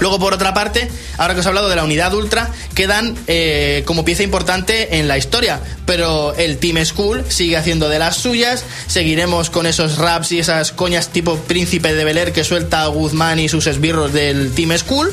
[0.00, 3.82] Luego, por otra parte, ahora que os he hablado de la unidad ultra, quedan eh,
[3.86, 5.60] como pieza importante en la historia.
[5.86, 8.64] Pero el Team School sigue haciendo de las suyas.
[8.86, 13.38] Seguiremos con esos raps y esas coñas tipo Príncipe de Bel Air que suelta Guzmán
[13.38, 15.12] y sus esbirros del Team School.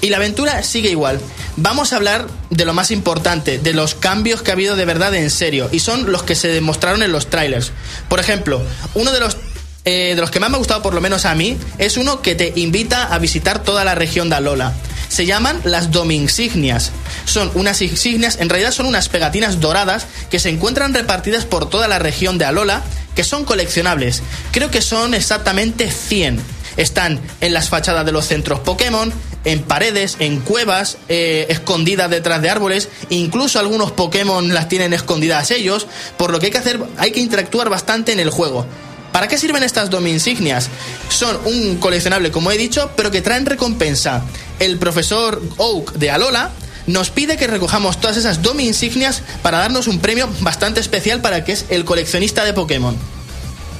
[0.00, 1.20] Y la aventura sigue igual.
[1.56, 5.14] Vamos a hablar de lo más importante, de los cambios que ha habido de verdad
[5.14, 5.68] en serio.
[5.72, 7.72] Y son los que se demostraron en los trailers.
[8.08, 8.62] Por ejemplo,
[8.94, 9.36] uno de los
[9.84, 12.20] eh, de los que más me ha gustado, por lo menos a mí, es uno
[12.20, 14.74] que te invita a visitar toda la región de Alola.
[15.08, 16.92] Se llaman las Dominsignias.
[17.24, 21.88] Son unas insignias, en realidad son unas pegatinas doradas que se encuentran repartidas por toda
[21.88, 22.82] la región de Alola,
[23.14, 24.22] que son coleccionables.
[24.52, 26.40] Creo que son exactamente 100.
[26.76, 29.12] Están en las fachadas de los centros Pokémon,
[29.44, 35.50] en paredes, en cuevas, eh, escondidas detrás de árboles, incluso algunos Pokémon las tienen escondidas
[35.50, 38.66] ellos, por lo que hay que hacer, hay que interactuar bastante en el juego.
[39.12, 40.68] ¿Para qué sirven estas dominsignias?
[41.08, 44.22] Son un coleccionable, como he dicho, pero que traen recompensa.
[44.58, 46.50] El profesor Oak de Alola
[46.86, 51.52] nos pide que recojamos todas esas dominsignias para darnos un premio bastante especial para que
[51.52, 52.96] es el coleccionista de Pokémon.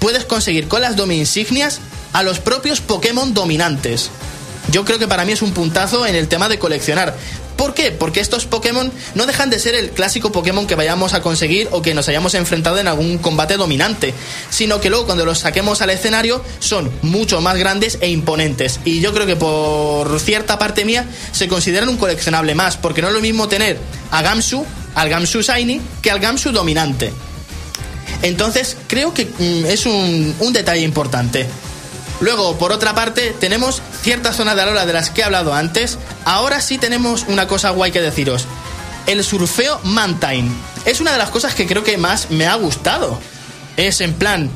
[0.00, 1.80] Puedes conseguir con las dominsignias
[2.12, 4.10] a los propios Pokémon dominantes.
[4.70, 7.16] Yo creo que para mí es un puntazo en el tema de coleccionar.
[7.56, 7.92] ¿Por qué?
[7.92, 11.82] Porque estos Pokémon no dejan de ser el clásico Pokémon que vayamos a conseguir o
[11.82, 14.14] que nos hayamos enfrentado en algún combate dominante,
[14.48, 18.80] sino que luego cuando los saquemos al escenario son mucho más grandes e imponentes.
[18.86, 23.08] Y yo creo que por cierta parte mía se consideran un coleccionable más, porque no
[23.08, 23.78] es lo mismo tener
[24.10, 27.12] a Gamsu, al Gamsu Shiny, que al Gamsu dominante.
[28.22, 31.46] Entonces creo que mm, es un, un detalle importante.
[32.20, 35.98] Luego, por otra parte, tenemos ciertas zonas de Alola de las que he hablado antes.
[36.24, 38.46] Ahora sí tenemos una cosa guay que deciros.
[39.06, 40.50] El surfeo Mantine.
[40.84, 43.18] Es una de las cosas que creo que más me ha gustado.
[43.76, 44.50] Es en plan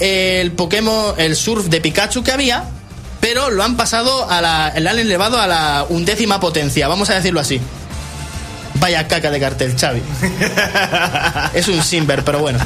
[0.00, 2.64] el Pokémon, el surf de Pikachu que había,
[3.20, 4.72] pero lo han pasado a la.
[4.78, 7.60] lo han elevado a la undécima potencia, vamos a decirlo así.
[8.80, 10.02] Vaya caca de cartel, Xavi.
[11.54, 12.58] es un Simber, pero bueno.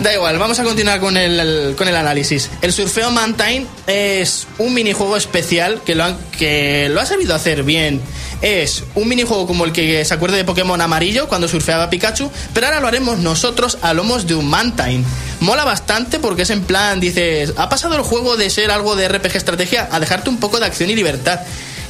[0.00, 2.50] Da igual, vamos a continuar con el, el, con el análisis.
[2.62, 7.62] El Surfeo Mantine es un minijuego especial que lo, han, que lo ha sabido hacer
[7.62, 8.00] bien.
[8.42, 12.66] Es un minijuego como el que se acuerda de Pokémon amarillo cuando surfeaba Pikachu, pero
[12.66, 15.04] ahora lo haremos nosotros a lomos de un Mantine.
[15.40, 19.08] Mola bastante porque es en plan, dices, ha pasado el juego de ser algo de
[19.08, 21.40] RPG estrategia a dejarte un poco de acción y libertad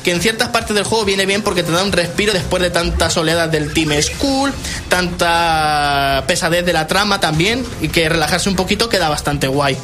[0.04, 2.70] que en ciertas partes del juego viene bien porque te da un respiro después de
[2.70, 4.52] tantas oleadas del Team School,
[4.88, 9.76] tanta pesadez de la trama también, y que relajarse un poquito queda bastante guay.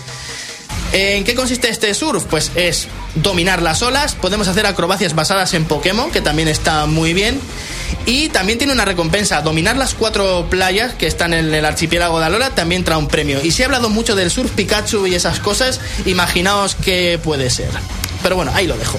[0.93, 2.25] ¿En qué consiste este surf?
[2.25, 7.13] Pues es dominar las olas, podemos hacer acrobacias basadas en Pokémon, que también está muy
[7.13, 7.41] bien,
[8.07, 12.27] y también tiene una recompensa, dominar las cuatro playas que están en el archipiélago de
[12.27, 13.43] Alola también trae un premio.
[13.43, 17.71] Y si he hablado mucho del surf Pikachu y esas cosas, imaginaos qué puede ser.
[18.23, 18.99] Pero bueno, ahí lo dejo.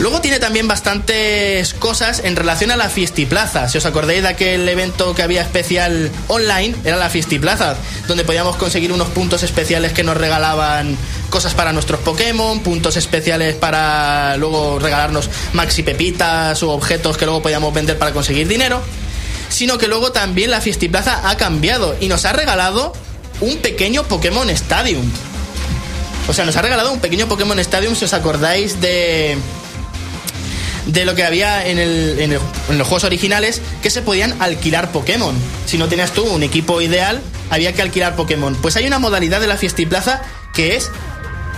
[0.00, 3.68] Luego tiene también bastantes cosas en relación a la Fiestiplaza.
[3.68, 7.76] Si os acordáis de aquel evento que había especial online, era la Fiestiplaza,
[8.08, 10.96] donde podíamos conseguir unos puntos especiales que nos regalaban
[11.28, 17.42] cosas para nuestros Pokémon, puntos especiales para luego regalarnos maxi pepitas o objetos que luego
[17.42, 18.80] podíamos vender para conseguir dinero.
[19.50, 22.92] sino que luego también la Fiestiplaza ha cambiado y nos ha regalado
[23.40, 25.10] un pequeño Pokémon Stadium.
[26.28, 29.36] O sea, nos ha regalado un pequeño Pokémon Stadium, si os acordáis de
[30.86, 34.40] de lo que había en, el- en el- en los juegos originales que se podían
[34.40, 35.34] alquilar Pokémon.
[35.66, 38.54] Si no tenías tú un equipo ideal, había que alquilar Pokémon.
[38.56, 40.22] Pues hay una modalidad de la Fiestiplaza
[40.54, 40.90] que es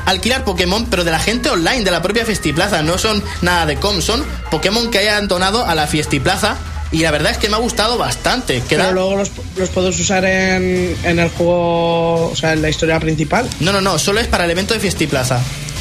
[0.07, 2.83] alquilar Pokémon, pero de la gente online, de la propia Fiestiplaza.
[2.83, 6.57] No son nada de com, son Pokémon que hayan donado a la Fiestiplaza.
[6.91, 8.61] Y la verdad es que me ha gustado bastante.
[8.69, 12.69] Queda- Pero luego los, los puedes usar en, en el juego, o sea, en la
[12.69, 13.49] historia principal.
[13.61, 15.41] No, no, no, solo es para el evento de Fiestiplaza.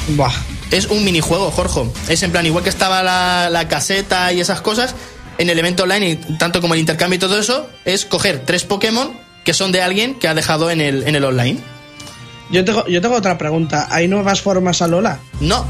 [0.10, 0.32] Buah.
[0.72, 1.84] Es un minijuego, Jorge.
[2.08, 4.96] Es en plan, igual que estaba la, la caseta y esas cosas,
[5.38, 8.64] en el evento online, y tanto como el intercambio y todo eso, es coger tres
[8.64, 9.12] Pokémon
[9.44, 11.60] que son de alguien que ha dejado en el, en el online.
[12.52, 13.88] Yo tengo, yo tengo otra pregunta.
[13.90, 15.20] ¿Hay nuevas formas a Lola?
[15.40, 15.66] No,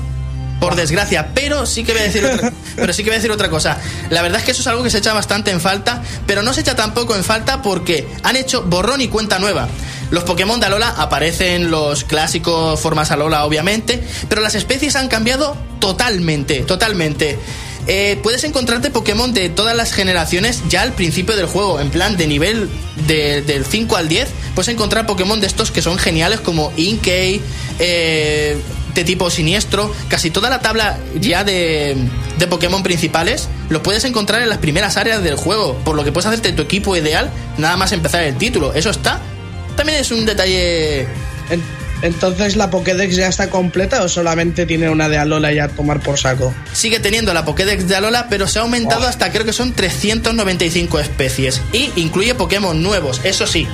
[0.62, 3.32] por desgracia, pero sí que voy a decir otra, pero sí que voy a decir
[3.32, 3.78] otra cosa.
[4.12, 6.54] La verdad es que eso es algo que se echa bastante en falta, pero no
[6.54, 9.68] se echa tampoco en falta porque han hecho borrón y cuenta nueva.
[10.12, 15.58] Los Pokémon de Alola aparecen los clásicos formas Alola, obviamente, pero las especies han cambiado
[15.80, 17.40] totalmente, totalmente.
[17.88, 22.16] Eh, puedes encontrarte Pokémon de todas las generaciones ya al principio del juego, en plan
[22.18, 22.70] de nivel
[23.08, 27.42] de- del 5 al 10, puedes encontrar Pokémon de estos que son geniales como Inkay,
[27.80, 28.58] eh,
[28.94, 31.96] de tipo siniestro, casi toda la tabla ya de,
[32.38, 36.12] de Pokémon principales lo puedes encontrar en las primeras áreas del juego, por lo que
[36.12, 39.20] puedes hacerte tu equipo ideal nada más empezar el título, eso está.
[39.78, 41.02] También es un detalle
[41.50, 41.64] En-
[42.02, 46.02] Entonces, ¿la Pokédex ya está completa o solamente tiene una de Alola y a tomar
[46.02, 46.54] por saco?
[46.74, 51.00] sigue teniendo la Pokédex de Alola, pero se ha aumentado hasta creo que son 395
[51.00, 51.62] especies.
[51.72, 53.68] Y incluye Pokémon nuevos, eso sí.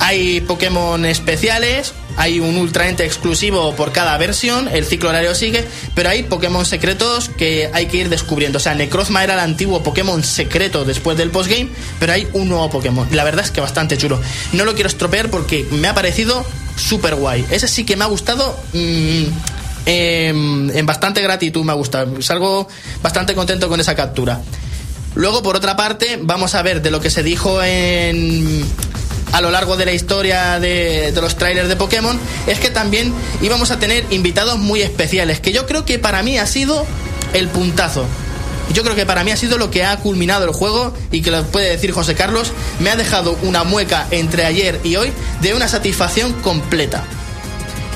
[0.00, 5.64] Hay Pokémon especiales, hay un Ultra Ente exclusivo por cada versión, el ciclo horario sigue,
[5.94, 8.58] pero hay Pokémon secretos que hay que ir descubriendo.
[8.58, 11.68] O sea, Necrozma era el antiguo Pokémon secreto después del postgame,
[12.00, 13.06] pero hay un nuevo Pokémon.
[13.12, 14.20] La verdad es que bastante chulo.
[14.52, 16.44] No lo quiero estropear porque me ha parecido
[16.76, 17.46] súper guay.
[17.50, 18.58] Ese sí que me ha gustado.
[18.72, 19.22] mm,
[19.86, 22.20] em, en bastante gratitud me ha gustado.
[22.20, 22.66] Salgo
[23.00, 24.40] bastante contento con esa captura.
[25.14, 28.64] Luego, por otra parte, vamos a ver de lo que se dijo en
[29.32, 33.12] a lo largo de la historia de, de los trailers de Pokémon, es que también
[33.42, 36.86] íbamos a tener invitados muy especiales, que yo creo que para mí ha sido
[37.32, 38.04] el puntazo.
[38.72, 41.30] Yo creo que para mí ha sido lo que ha culminado el juego y que
[41.30, 45.10] lo puede decir José Carlos, me ha dejado una mueca entre ayer y hoy
[45.40, 47.04] de una satisfacción completa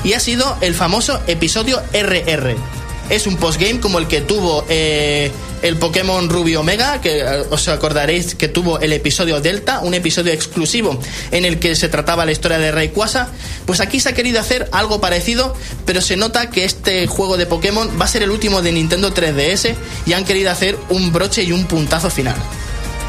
[0.03, 2.82] y ha sido el famoso episodio RR.
[3.09, 5.31] Es un postgame como el que tuvo eh,
[5.61, 10.31] el Pokémon Rubio Omega, que eh, os acordaréis que tuvo el episodio Delta, un episodio
[10.33, 10.99] exclusivo
[11.31, 13.29] en el que se trataba la historia de Rayquaza.
[13.65, 17.45] Pues aquí se ha querido hacer algo parecido, pero se nota que este juego de
[17.45, 19.75] Pokémon va a ser el último de Nintendo 3DS
[20.05, 22.35] y han querido hacer un broche y un puntazo final.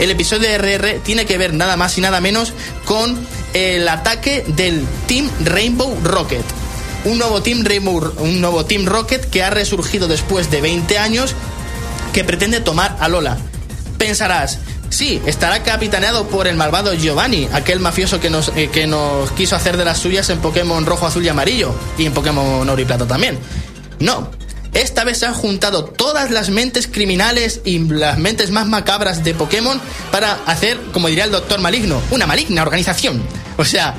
[0.00, 2.52] El episodio RR tiene que ver nada más y nada menos
[2.84, 3.16] con
[3.52, 6.63] el ataque del Team Rainbow Rocket.
[7.04, 11.34] Un nuevo Team Rainbow, un nuevo Team Rocket que ha resurgido después de 20 años
[12.12, 13.36] que pretende tomar a Lola.
[13.98, 19.30] Pensarás, sí, estará capitaneado por el malvado Giovanni, aquel mafioso que nos, eh, que nos
[19.32, 22.80] quiso hacer de las suyas en Pokémon rojo, azul y amarillo, y en Pokémon oro
[22.80, 23.38] y plata también.
[23.98, 24.30] No,
[24.74, 29.32] esta vez se han juntado todas las mentes criminales y las mentes más macabras de
[29.32, 29.80] Pokémon
[30.10, 33.22] para hacer, como diría el doctor Maligno, una maligna organización.
[33.56, 33.94] O sea,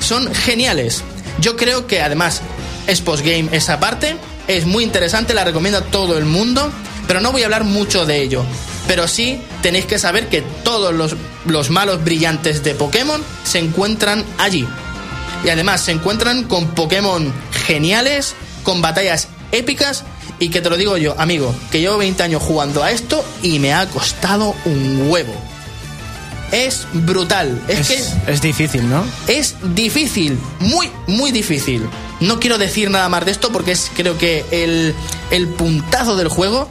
[0.00, 1.02] son geniales.
[1.40, 2.42] Yo creo que además
[2.86, 4.16] es postgame esa parte,
[4.46, 6.70] es muy interesante, la recomiendo a todo el mundo,
[7.06, 8.44] pero no voy a hablar mucho de ello.
[8.86, 11.16] Pero sí tenéis que saber que todos los,
[11.46, 14.66] los malos brillantes de Pokémon se encuentran allí.
[15.44, 17.32] Y además se encuentran con Pokémon
[17.66, 20.04] geniales, con batallas épicas
[20.38, 23.58] y que te lo digo yo, amigo, que llevo 20 años jugando a esto y
[23.58, 25.34] me ha costado un huevo.
[26.54, 27.60] Es brutal.
[27.66, 29.04] Es, Es, que es difícil, ¿no?
[29.26, 31.82] es difícil, muy, muy difícil.
[32.20, 34.94] No quiero decir nada más de esto porque es creo que el,
[35.32, 36.68] el puntazo del juego,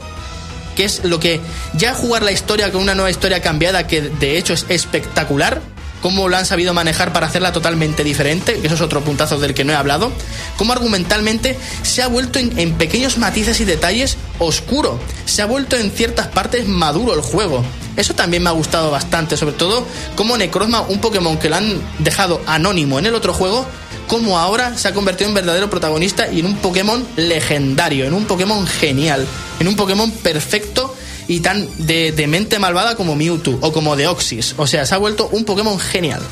[0.74, 1.38] que es lo que
[1.74, 5.60] ya jugar la historia con una nueva historia cambiada, que de hecho es espectacular,
[6.04, 9.54] cómo lo han sabido manejar para hacerla totalmente diferente, que eso es otro puntazo del
[9.54, 10.12] que no he hablado,
[10.58, 15.78] cómo argumentalmente se ha vuelto en, en pequeños matices y detalles oscuro, se ha vuelto
[15.78, 17.64] en ciertas partes maduro el juego.
[17.96, 21.80] Eso también me ha gustado bastante, sobre todo como Necrozma, un Pokémon que lo han
[22.00, 23.64] dejado anónimo en el otro juego,
[24.06, 28.26] como ahora se ha convertido en verdadero protagonista y en un Pokémon legendario, en un
[28.26, 29.26] Pokémon genial,
[29.58, 30.93] en un Pokémon perfecto
[31.28, 34.54] y tan de, de mente malvada como Mewtwo o como Deoxys.
[34.58, 36.22] O sea, se ha vuelto un Pokémon genial.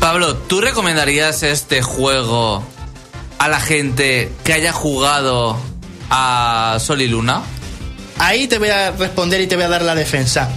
[0.00, 2.64] Pablo, ¿tú recomendarías este juego
[3.38, 5.56] a la gente que haya jugado
[6.10, 7.42] a Sol y Luna?
[8.18, 10.50] Ahí te voy a responder y te voy a dar la defensa.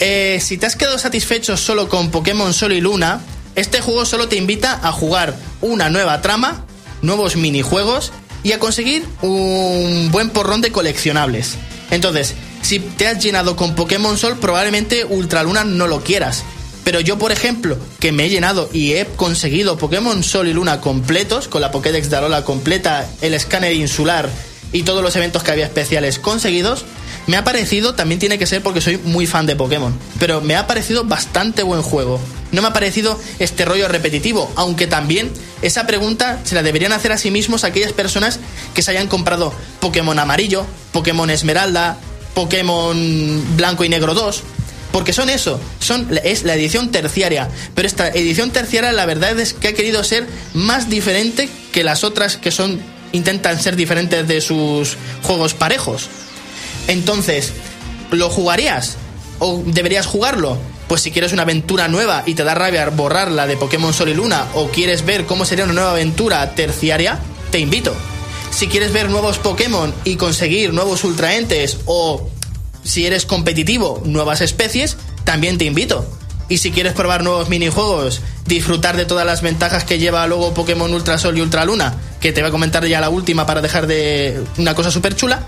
[0.00, 3.20] Eh, si te has quedado satisfecho solo con Pokémon Sol y Luna,
[3.56, 6.64] este juego solo te invita a jugar una nueva trama,
[7.02, 8.12] nuevos minijuegos
[8.42, 11.56] y a conseguir un buen porrón de coleccionables.
[11.90, 16.44] Entonces, si te has llenado con Pokémon Sol, probablemente Ultraluna no lo quieras.
[16.84, 20.80] Pero yo, por ejemplo, que me he llenado y he conseguido Pokémon Sol y Luna
[20.80, 24.30] completos, con la Pokédex de Alola completa, el escáner insular
[24.72, 26.84] y todos los eventos que había especiales conseguidos,
[27.28, 30.56] me ha parecido, también tiene que ser porque soy muy fan de Pokémon, pero me
[30.56, 32.18] ha parecido bastante buen juego.
[32.52, 37.12] No me ha parecido este rollo repetitivo, aunque también esa pregunta se la deberían hacer
[37.12, 38.40] a sí mismos aquellas personas
[38.74, 41.98] que se hayan comprado Pokémon amarillo, Pokémon esmeralda,
[42.32, 44.42] Pokémon blanco y negro 2,
[44.90, 47.50] porque son eso, son, es la edición terciaria.
[47.74, 52.04] Pero esta edición terciaria la verdad es que ha querido ser más diferente que las
[52.04, 52.80] otras que son
[53.12, 56.08] intentan ser diferentes de sus juegos parejos.
[56.88, 57.52] Entonces,
[58.10, 58.96] ¿lo jugarías?
[59.38, 60.58] ¿O deberías jugarlo?
[60.88, 64.14] Pues si quieres una aventura nueva y te da rabia borrarla de Pokémon Sol y
[64.14, 67.20] Luna, o quieres ver cómo sería una nueva aventura terciaria,
[67.50, 67.94] te invito.
[68.50, 72.28] Si quieres ver nuevos Pokémon y conseguir nuevos ultraentes, o
[72.82, 76.10] si eres competitivo, nuevas especies, también te invito.
[76.48, 80.92] Y si quieres probar nuevos minijuegos, disfrutar de todas las ventajas que lleva luego Pokémon
[80.92, 83.86] Ultra Sol y Ultra Luna, que te voy a comentar ya la última para dejar
[83.86, 85.46] de una cosa súper chula,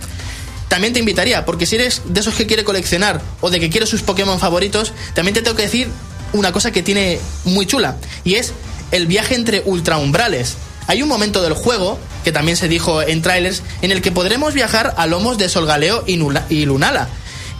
[0.70, 3.86] también te invitaría, porque si eres de esos que quiere coleccionar o de que quiere
[3.86, 5.88] sus Pokémon favoritos, también te tengo que decir
[6.32, 8.52] una cosa que tiene muy chula, y es
[8.92, 10.54] el viaje entre ultraumbrales.
[10.86, 14.54] Hay un momento del juego, que también se dijo en trailers, en el que podremos
[14.54, 17.08] viajar a lomos de Solgaleo y, y Lunala,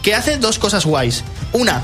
[0.03, 1.25] que hace dos cosas guays.
[1.51, 1.83] Una,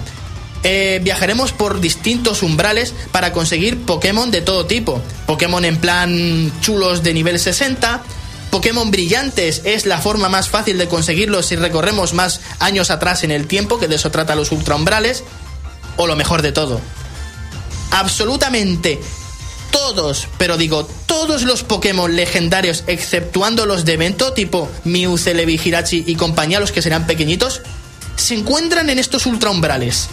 [0.63, 5.01] eh, viajaremos por distintos umbrales para conseguir Pokémon de todo tipo.
[5.25, 8.01] Pokémon en plan chulos de nivel 60.
[8.52, 13.32] Pokémon brillantes es la forma más fácil de conseguirlos si recorremos más años atrás en
[13.32, 15.24] el tiempo, que de eso trata los ultraumbrales.
[15.98, 16.80] O lo mejor de todo.
[17.91, 19.00] Absolutamente
[19.72, 26.04] todos, pero digo todos los Pokémon legendarios, exceptuando los de evento, tipo Mew, Celebi, Hirachi
[26.06, 27.62] y compañía, los que serán pequeñitos,
[28.16, 30.10] se encuentran en estos ultraumbrales.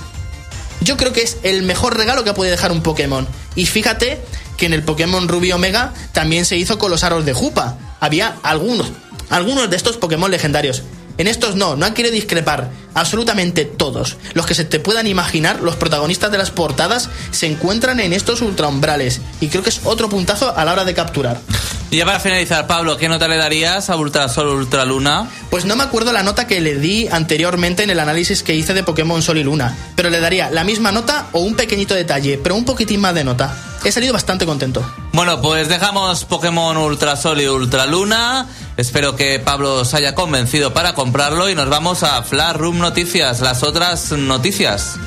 [0.81, 3.27] Yo creo que es el mejor regalo que puede dejar un Pokémon.
[3.55, 4.21] Y fíjate
[4.65, 7.77] que en el Pokémon Rubí Omega también se hizo con los aros de Jupa.
[8.01, 8.87] Había algunos,
[9.29, 10.83] algunos de estos Pokémon legendarios.
[11.19, 12.71] En estos no, no quiere discrepar.
[12.95, 14.17] Absolutamente todos.
[14.33, 18.41] Los que se te puedan imaginar, los protagonistas de las portadas, se encuentran en estos
[18.41, 19.21] ultraumbrales.
[19.43, 21.43] Y creo que es otro puntazo a la hora de capturar.
[21.91, 25.29] Y ya para finalizar, Pablo, ¿qué nota le darías a Ultra Sol Ultra Luna?
[25.51, 28.73] Pues no me acuerdo la nota que le di anteriormente en el análisis que hice
[28.73, 32.41] de Pokémon Sol y Luna, pero le daría la misma nota o un pequeñito detalle,
[32.43, 33.74] pero un poquitín más de nota.
[33.85, 34.83] He salido bastante contento.
[35.13, 38.47] Bueno, pues dejamos Pokémon Ultra Sol y Ultra Luna.
[38.77, 43.41] Espero que Pablo os haya convencido para comprarlo y nos vamos a Flash Room Noticias,
[43.41, 44.99] las otras noticias.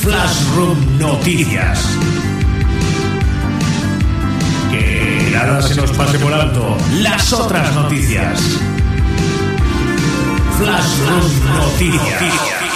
[0.00, 1.78] Flashroom Noticias.
[4.70, 6.76] Que nada se nos pase por alto.
[7.00, 8.40] Las otras noticias.
[10.58, 12.69] Flashroom Noticias.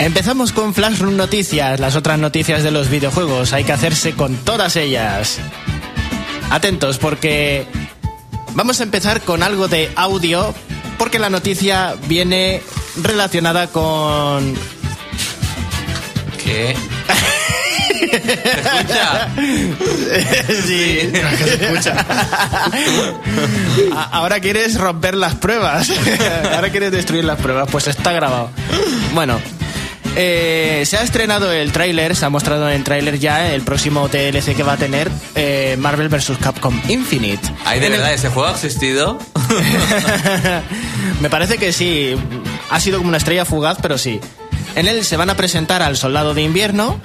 [0.00, 3.52] Empezamos con Flashroom Noticias, las otras noticias de los videojuegos.
[3.52, 5.38] Hay que hacerse con todas ellas.
[6.48, 7.66] Atentos porque
[8.54, 10.54] vamos a empezar con algo de audio
[10.96, 12.62] porque la noticia viene
[13.02, 14.54] relacionada con...
[16.42, 16.74] ¿Qué?
[17.98, 19.28] ¿Se escucha?
[20.66, 22.06] sí, que se escucha.
[24.12, 25.92] Ahora quieres romper las pruebas.
[26.54, 27.68] Ahora quieres destruir las pruebas.
[27.70, 28.48] Pues está grabado.
[29.12, 29.59] Bueno.
[30.16, 34.08] Eh, se ha estrenado el tráiler, se ha mostrado en el tráiler ya el próximo
[34.08, 36.32] DLC que va a tener eh, Marvel vs.
[36.40, 37.48] Capcom Infinite.
[37.64, 39.18] ¿Hay de En el- verdad ese juego ha existido?
[41.20, 42.14] Me parece que sí.
[42.70, 44.20] Ha sido como una estrella fugaz, pero sí.
[44.76, 47.00] En él se van a presentar al Soldado de Invierno,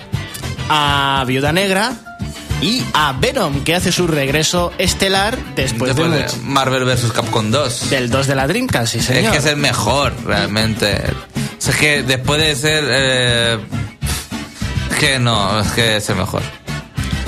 [0.70, 1.94] a Viuda Negra
[2.62, 7.12] y a Venom, que hace su regreso estelar después, Después de de mucho- Marvel vs.
[7.12, 7.90] Capcom 2.
[7.90, 9.24] del 2 de la Dreamcast, sí, señor.
[9.26, 11.04] Es que es el mejor, realmente.
[11.68, 12.84] Es que después de ser...
[12.88, 13.58] eh,
[14.92, 16.42] es que no, es que es el mejor.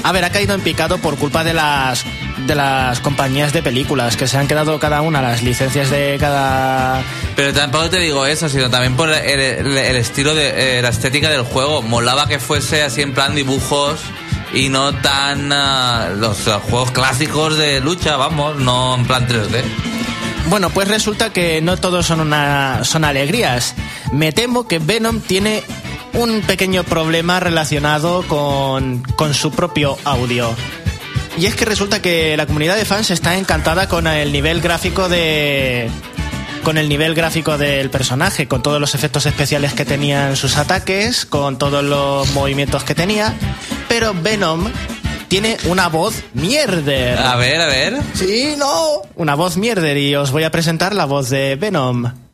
[0.04, 2.04] A ver, ha caído en picado por culpa de las
[2.46, 7.02] de las compañías de películas que se han quedado cada una las licencias de cada
[7.36, 10.90] Pero tampoco te digo eso, sino también por el, el- el estilo de eh, la
[10.90, 11.82] estética del juego.
[11.82, 14.00] Molaba que fuese así en plan dibujos
[14.54, 19.64] y no tan ah, los ah, juegos clásicos de lucha, vamos, no en plan 3D.
[20.50, 23.76] Bueno, pues resulta que no todos son una son alegrías.
[24.14, 25.62] Me temo que Venom tiene
[26.14, 30.56] un pequeño problema relacionado con, con su propio audio.
[31.38, 35.10] Y es que resulta que la comunidad de fans está encantada con el nivel gráfico
[35.10, 35.90] de
[36.64, 41.26] con el nivel gráfico del personaje, con todos los efectos especiales que tenían sus ataques,
[41.26, 43.34] con todos los movimientos que tenía,
[43.88, 44.70] pero Venom
[45.28, 47.18] tiene una voz mierder.
[47.18, 47.98] A ver, a ver.
[48.14, 49.02] Sí, no.
[49.16, 52.27] Una voz mierder y os voy a presentar la voz de Venom.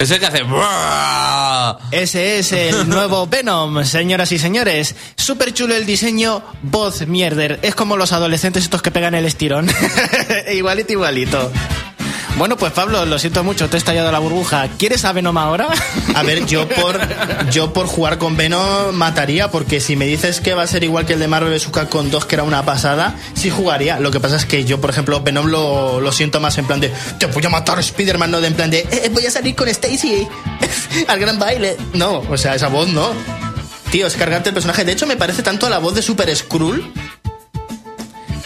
[0.00, 0.42] Es el que hace...
[1.90, 4.96] Ese es el nuevo Venom, señoras y señores.
[5.14, 7.58] Súper chulo el diseño, voz mierder.
[7.60, 9.68] Es como los adolescentes estos que pegan el estirón.
[10.54, 11.52] igualito, igualito.
[12.40, 14.66] Bueno, pues Pablo, lo siento mucho, te he estallado la burbuja.
[14.78, 15.68] ¿Quieres a Venom ahora?
[16.14, 16.98] A ver, yo por,
[17.50, 21.04] yo por jugar con Venom mataría, porque si me dices que va a ser igual
[21.04, 21.68] que el de Marvel vs.
[21.70, 24.00] Capcom 2, que era una pasada, sí jugaría.
[24.00, 26.80] Lo que pasa es que yo, por ejemplo, Venom lo, lo siento más en plan
[26.80, 29.68] de te voy a matar Spider-Man, no en plan de "Eh, voy a salir con
[29.68, 30.26] Stacy
[31.08, 31.76] al gran baile.
[31.92, 33.10] No, o sea, esa voz no.
[33.90, 34.86] Tío, es cargarte el personaje.
[34.86, 36.90] De hecho, me parece tanto a la voz de Super Skrull.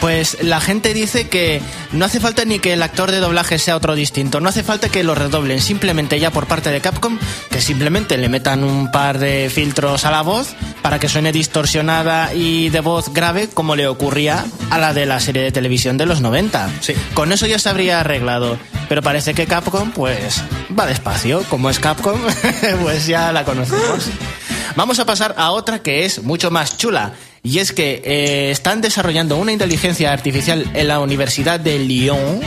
[0.04, 3.74] Pues la gente dice que no hace falta ni que el actor de doblaje sea
[3.74, 7.18] otro distinto, no hace falta que lo redoblen, simplemente ya por parte de Capcom,
[7.50, 12.34] que simplemente le metan un par de filtros a la voz para que suene distorsionada
[12.34, 16.04] y de voz grave como le ocurría a la de la serie de televisión de
[16.04, 16.68] los 90.
[16.82, 16.92] Sí.
[17.14, 18.58] Con eso ya se habría arreglado,
[18.90, 20.42] pero parece que Capcom pues
[20.78, 22.20] va despacio, como es Capcom,
[22.82, 24.10] pues ya la conocemos.
[24.76, 27.14] Vamos a pasar a otra que es mucho más chula.
[27.44, 32.40] Y es que eh, están desarrollando una inteligencia artificial en la Universidad de Lyon,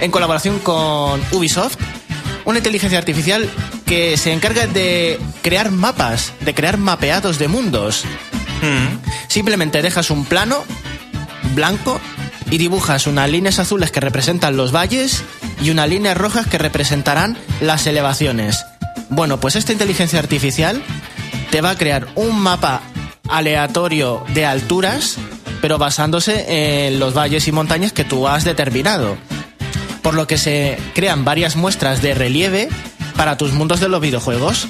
[0.00, 1.76] en colaboración con Ubisoft,
[2.46, 3.46] una inteligencia artificial
[3.84, 8.04] que se encarga de crear mapas, de crear mapeados de mundos.
[9.28, 10.64] Simplemente dejas un plano
[11.54, 12.00] blanco
[12.50, 15.24] y dibujas unas líneas azules que representan los valles
[15.60, 18.64] y unas líneas rojas que representarán las elevaciones.
[19.10, 20.82] Bueno, pues esta inteligencia artificial
[21.50, 22.80] te va a crear un mapa
[23.28, 25.16] aleatorio de alturas,
[25.60, 29.16] pero basándose en los valles y montañas que tú has determinado.
[30.02, 32.68] Por lo que se crean varias muestras de relieve
[33.16, 34.68] para tus mundos de los videojuegos.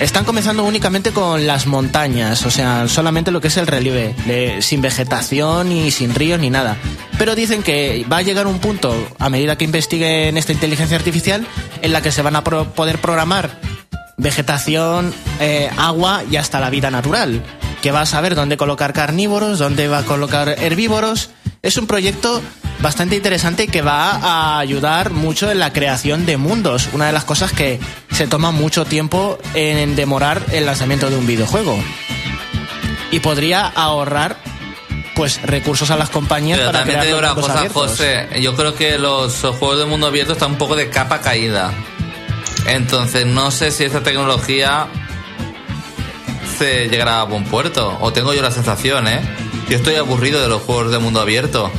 [0.00, 4.82] Están comenzando únicamente con las montañas, o sea, solamente lo que es el relieve, sin
[4.82, 6.76] vegetación y sin ríos ni nada.
[7.16, 11.46] Pero dicen que va a llegar un punto, a medida que investiguen esta inteligencia artificial,
[11.80, 13.60] en la que se van a poder programar
[14.16, 17.42] vegetación, eh, agua y hasta la vida natural.
[17.84, 21.28] Que va a saber dónde colocar carnívoros, dónde va a colocar herbívoros.
[21.60, 22.40] Es un proyecto
[22.80, 26.88] bastante interesante que va a ayudar mucho en la creación de mundos.
[26.94, 27.78] Una de las cosas que
[28.10, 31.78] se toma mucho tiempo en demorar el lanzamiento de un videojuego.
[33.10, 34.38] Y podría ahorrar
[35.14, 37.90] pues recursos a las compañías Pero para crear una cosa, abiertos.
[37.90, 38.28] José.
[38.40, 41.70] Yo creo que los juegos de mundo abierto están un poco de capa caída.
[42.66, 44.88] Entonces no sé si esta tecnología
[46.58, 47.96] se llegará a buen puerto.
[48.00, 49.20] O tengo yo la sensación, ¿eh?
[49.68, 51.70] Yo estoy aburrido de los juegos de mundo abierto.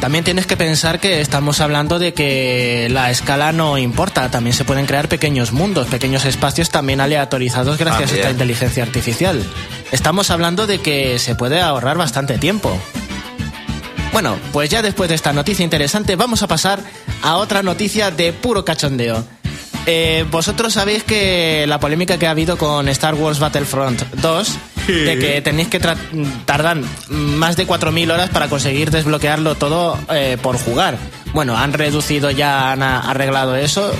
[0.00, 4.64] También tienes que pensar que estamos hablando de que la escala no importa, también se
[4.64, 9.44] pueden crear pequeños mundos, pequeños espacios también aleatorizados gracias a esta inteligencia artificial.
[9.92, 12.74] Estamos hablando de que se puede ahorrar bastante tiempo.
[14.12, 16.80] Bueno, pues ya después de esta noticia interesante vamos a pasar
[17.22, 19.22] a otra noticia de puro cachondeo.
[19.86, 25.18] Eh, Vosotros sabéis que la polémica que ha habido con Star Wars Battlefront 2, de
[25.18, 25.80] que tenéis que
[26.44, 26.78] tardar
[27.08, 30.96] más de 4.000 horas para conseguir desbloquearlo todo eh, por jugar.
[31.32, 33.92] Bueno, han reducido ya, han arreglado eso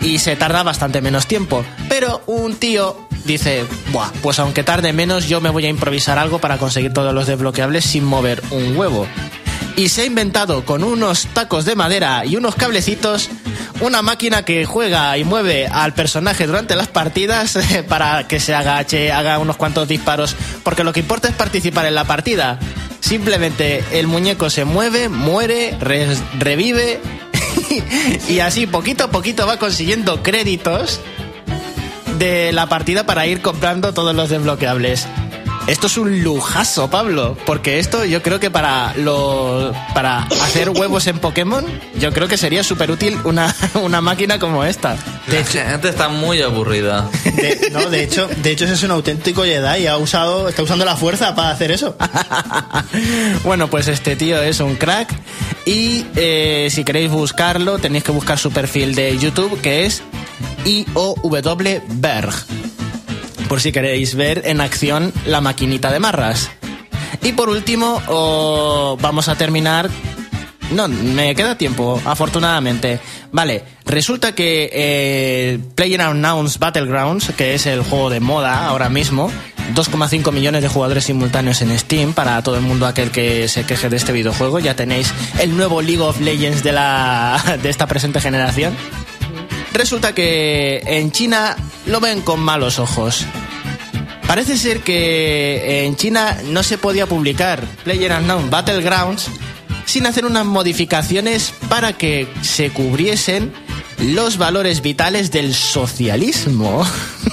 [0.00, 1.64] y se tarda bastante menos tiempo.
[1.88, 6.38] Pero un tío dice, Buah, pues aunque tarde menos, yo me voy a improvisar algo
[6.38, 9.06] para conseguir todos los desbloqueables sin mover un huevo.
[9.76, 13.28] Y se ha inventado con unos tacos de madera y unos cablecitos
[13.80, 17.58] una máquina que juega y mueve al personaje durante las partidas
[17.88, 21.94] para que se agache, haga unos cuantos disparos, porque lo que importa es participar en
[21.94, 22.58] la partida.
[23.00, 26.98] Simplemente el muñeco se mueve, muere, re- revive
[28.28, 31.00] y así poquito a poquito va consiguiendo créditos
[32.18, 35.06] de la partida para ir comprando todos los desbloqueables.
[35.66, 41.08] Esto es un lujazo, Pablo, porque esto yo creo que para lo, para hacer huevos
[41.08, 41.64] en Pokémon,
[41.98, 43.52] yo creo que sería súper útil una,
[43.82, 44.96] una máquina como esta.
[45.26, 47.10] La gente está muy aburrida.
[47.24, 50.62] De, no, de hecho, de hecho ese es un auténtico Jedi y ha usado, está
[50.62, 51.96] usando la fuerza para hacer eso.
[53.44, 55.12] bueno, pues este tío es un crack
[55.64, 60.00] y eh, si queréis buscarlo tenéis que buscar su perfil de YouTube que es
[60.64, 61.28] IOW
[61.88, 62.34] Berg.
[63.48, 66.50] Por si queréis ver en acción la maquinita de marras.
[67.22, 68.00] Y por último,
[69.00, 69.88] vamos a terminar.
[70.70, 72.98] No, me queda tiempo, afortunadamente.
[73.30, 79.30] Vale, resulta que eh, PlayerUnknown's Battlegrounds, que es el juego de moda ahora mismo,
[79.74, 83.88] 2,5 millones de jugadores simultáneos en Steam para todo el mundo aquel que se queje
[83.88, 84.58] de este videojuego.
[84.58, 88.74] Ya tenéis el nuevo League of Legends de, la, de esta presente generación.
[89.76, 91.54] Resulta que en China
[91.84, 93.26] lo ven con malos ojos.
[94.26, 99.28] Parece ser que en China no se podía publicar PlayerUnknown Battlegrounds
[99.84, 103.52] sin hacer unas modificaciones para que se cubriesen
[103.98, 106.82] los valores vitales del socialismo.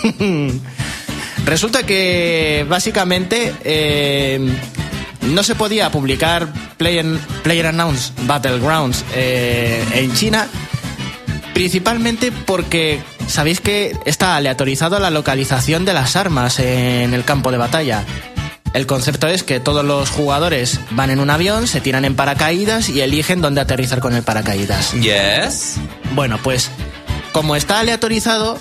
[1.45, 4.53] Resulta que básicamente eh,
[5.21, 7.05] no se podía publicar Player,
[7.43, 10.49] PlayerUnknown's Battlegrounds eh, en China
[11.53, 17.57] Principalmente porque sabéis que está aleatorizado la localización de las armas en el campo de
[17.57, 18.03] batalla.
[18.73, 22.89] El concepto es que todos los jugadores van en un avión, se tiran en paracaídas
[22.89, 24.93] y eligen dónde aterrizar con el paracaídas.
[24.93, 25.75] Yes.
[26.15, 26.71] Bueno, pues
[27.33, 28.59] como está aleatorizado,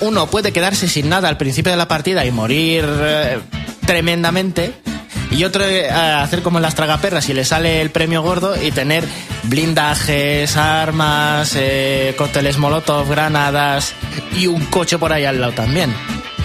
[0.00, 3.40] uno puede quedarse sin nada al principio de la partida y morir eh,
[3.84, 4.74] tremendamente.
[5.32, 9.08] Y otro eh, hacer como las tragaperras y le sale el premio gordo y tener
[9.44, 13.94] blindajes, armas, eh, cócteles molotov, granadas
[14.36, 15.92] y un coche por ahí al lado también.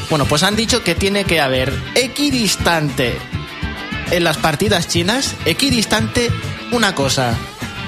[0.09, 3.17] Bueno, pues han dicho que tiene que haber equidistante
[4.11, 6.31] en las partidas chinas, equidistante
[6.71, 7.35] una cosa.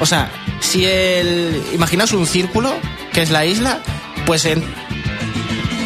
[0.02, 0.30] O sea,
[0.60, 1.64] si el...
[1.74, 2.74] Imaginaos un círculo,
[3.14, 3.80] que es la isla,
[4.26, 4.64] pues en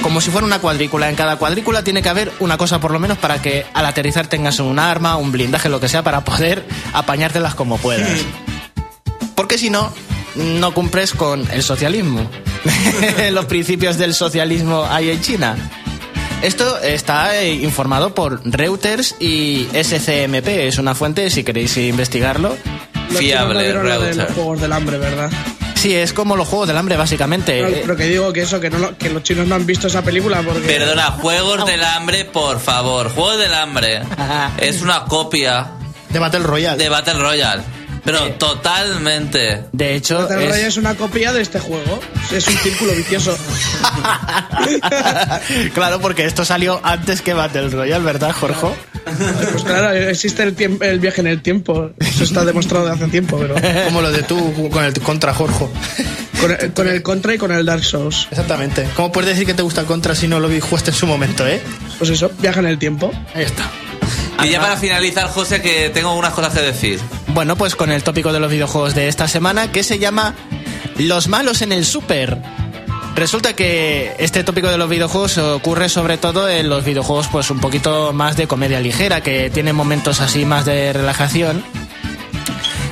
[0.04, 1.10] como si fuera una cuadrícula.
[1.10, 4.28] En cada cuadrícula tiene que haber una cosa por lo menos para que al aterrizar
[4.28, 8.10] tengas un arma, un blindaje, lo que sea, para poder apañártelas como puedas.
[9.34, 9.92] Porque si no,
[10.36, 12.30] no cumples con el socialismo.
[13.32, 15.56] Los principios del socialismo hay en China.
[16.44, 20.48] Esto está informado por Reuters y SCMP.
[20.48, 22.58] Es una fuente, si queréis investigarlo.
[23.10, 24.16] Fiable, de Router.
[24.16, 25.32] los juegos del hambre, ¿verdad?
[25.84, 27.62] Sí, es como los juegos del hambre, básicamente.
[27.62, 29.66] No, Eh, pero que digo que eso, que, no lo- que los chinos no han
[29.66, 30.62] visto esa película porque...
[30.62, 33.10] Perdona, Juegos del Hambre, por favor.
[33.10, 34.02] Juegos del Hambre.
[34.60, 35.72] Es una copia
[36.10, 36.82] De Battle Royale.
[36.82, 37.64] de Battle Royale.
[38.06, 39.66] Pero totalmente.
[39.74, 42.00] De hecho, Battle es- Royale es una copia de este juego.
[42.32, 43.38] Es un círculo vicioso.
[45.74, 48.68] claro, porque esto salió antes que Battle Royale, ¿verdad, Jorge?
[49.52, 51.92] Pues claro, existe el, el viaje en el tiempo.
[52.00, 53.56] Eso está demostrado de hace tiempo, pero...
[53.86, 55.68] Como lo de tú con el contra Jorge.
[56.40, 58.28] Con el, con el Contra y con el Dark Souls.
[58.32, 58.88] Exactamente.
[58.96, 61.48] ¿Cómo puedes decir que te gusta Contra si no lo vi jugaste en su momento,
[61.48, 61.62] eh?
[61.98, 63.12] Pues eso, viaja en el tiempo.
[63.34, 63.70] Ahí está.
[64.44, 67.00] Y ya para finalizar, José, que tengo unas cosas que decir.
[67.28, 70.36] Bueno, pues con el tópico de los videojuegos de esta semana que se llama
[70.98, 72.38] Los malos en el Super.
[73.16, 77.60] Resulta que este tópico de los videojuegos ocurre sobre todo en los videojuegos pues un
[77.60, 81.64] poquito más de comedia ligera, que tienen momentos así más de relajación.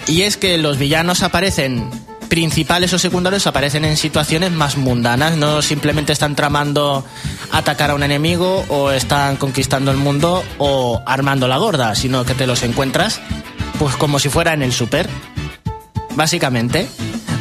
[0.07, 1.89] Y es que los villanos aparecen
[2.29, 7.03] principales o secundarios aparecen en situaciones más mundanas, no simplemente están tramando
[7.51, 12.33] atacar a un enemigo o están conquistando el mundo o armando la gorda, sino que
[12.33, 13.19] te los encuentras
[13.79, 15.09] pues como si fuera en el super.
[16.15, 16.87] Básicamente.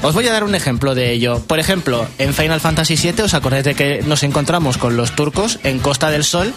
[0.03, 1.43] Os voy a dar un ejemplo de ello.
[1.47, 5.61] Por ejemplo, en Final Fantasy VII os acordáis de que nos encontramos con los turcos
[5.63, 6.55] en Costa del Sol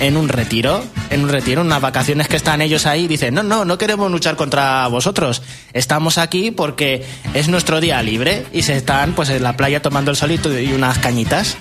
[0.00, 3.64] en un retiro, en un retiro, unas vacaciones que están ellos ahí dicen, no, no,
[3.64, 5.42] no queremos luchar contra vosotros,
[5.72, 10.10] estamos aquí porque es nuestro día libre y se están pues en la playa tomando
[10.10, 11.56] el solito y unas cañitas.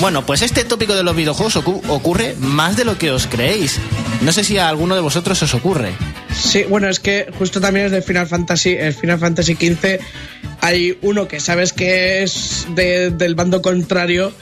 [0.00, 3.78] Bueno, pues este tópico de los videojuegos ocu- ocurre más de lo que os creéis.
[4.22, 5.92] No sé si a alguno de vosotros os ocurre.
[6.34, 10.00] Sí, bueno, es que justo también es de Final Fantasy, el Final Fantasy XV.
[10.60, 14.32] Hay uno que sabes que es de- del bando contrario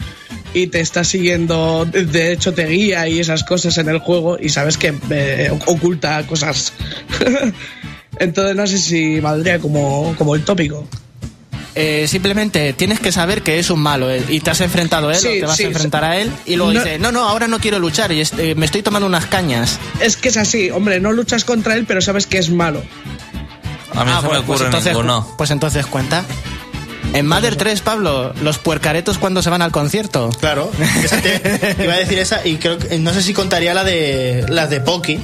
[0.54, 4.48] y te está siguiendo, de hecho te guía y esas cosas en el juego y
[4.48, 6.72] sabes que eh, oculta cosas.
[8.18, 10.88] Entonces no sé si valdría como, como el tópico.
[11.74, 15.12] Eh, simplemente tienes que saber que es un malo eh, y te has enfrentado a
[15.14, 17.12] él Sí, o te vas sí, a enfrentar a él y luego no- dice, no,
[17.12, 19.78] no, ahora no quiero luchar y est- eh, me estoy tomando unas cañas.
[20.00, 22.80] Es que es así, hombre, no luchas contra él, pero sabes que es malo.
[23.94, 25.34] A mí Ah, no se bueno, me ocurre pues entonces, ninguno.
[25.38, 26.24] Pues entonces cuenta.
[27.14, 30.30] En Mother 3, Pablo, los puercaretos cuando se van al concierto.
[30.40, 30.70] Claro.
[31.04, 34.44] Esa te- iba a decir esa y creo que no sé si contaría la de
[34.48, 35.18] las de Poki.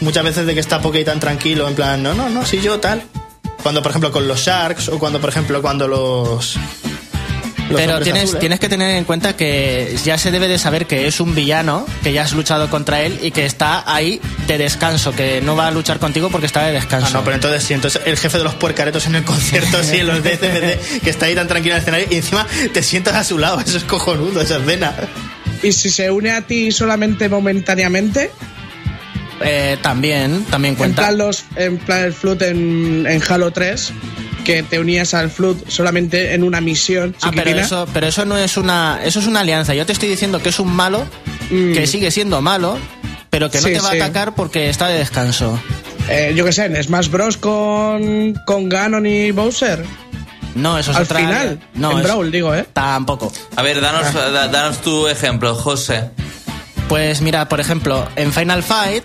[0.00, 2.80] Muchas veces de que está Poki tan tranquilo, en plan, no, no, no, si yo
[2.80, 3.02] tal.
[3.62, 6.56] Cuando, por ejemplo, con los Sharks o cuando, por ejemplo, cuando los.
[6.56, 8.40] los Pero tienes, azules.
[8.40, 11.86] tienes que tener en cuenta que ya se debe de saber que es un villano,
[12.02, 15.68] que ya has luchado contra él y que está ahí de descanso, que no va
[15.68, 17.08] a luchar contigo porque está de descanso.
[17.10, 19.98] Ah, no, pero entonces sí, entonces el jefe de los puercaretos en el concierto, sí,
[19.98, 23.14] en los DCMD, que está ahí tan tranquilo en el escenario y encima te sientas
[23.14, 24.94] a su lado, eso es cojonudo, esa escena.
[25.62, 28.32] Y si se une a ti solamente momentáneamente,
[29.40, 31.02] Eh, también, también En cuenta.
[31.02, 33.92] plan, los, en plan el Flood en, en Halo 3,
[34.44, 38.36] que te unías al Flood solamente en una misión Ah, pero eso, pero eso no
[38.36, 39.74] es una, eso es una alianza.
[39.74, 41.06] Yo te estoy diciendo que es un malo,
[41.50, 41.72] Mm.
[41.74, 42.78] que sigue siendo malo,
[43.30, 43.98] pero que no Sí, te va sí.
[44.00, 45.60] a atacar porque está de descanso.
[46.08, 47.36] Eh, yo qué sé, en Smash Bros.
[47.36, 49.84] con, con Ganon y Bowser.
[50.54, 51.18] No, eso es Al otra.
[51.18, 52.66] final, no, en es- Brawl, digo, ¿eh?
[52.72, 53.32] Tampoco.
[53.56, 54.28] A ver, danos, Ah.
[54.30, 56.10] da- danos tu ejemplo, José.
[56.92, 59.04] Pues mira, por ejemplo, en Final Fight,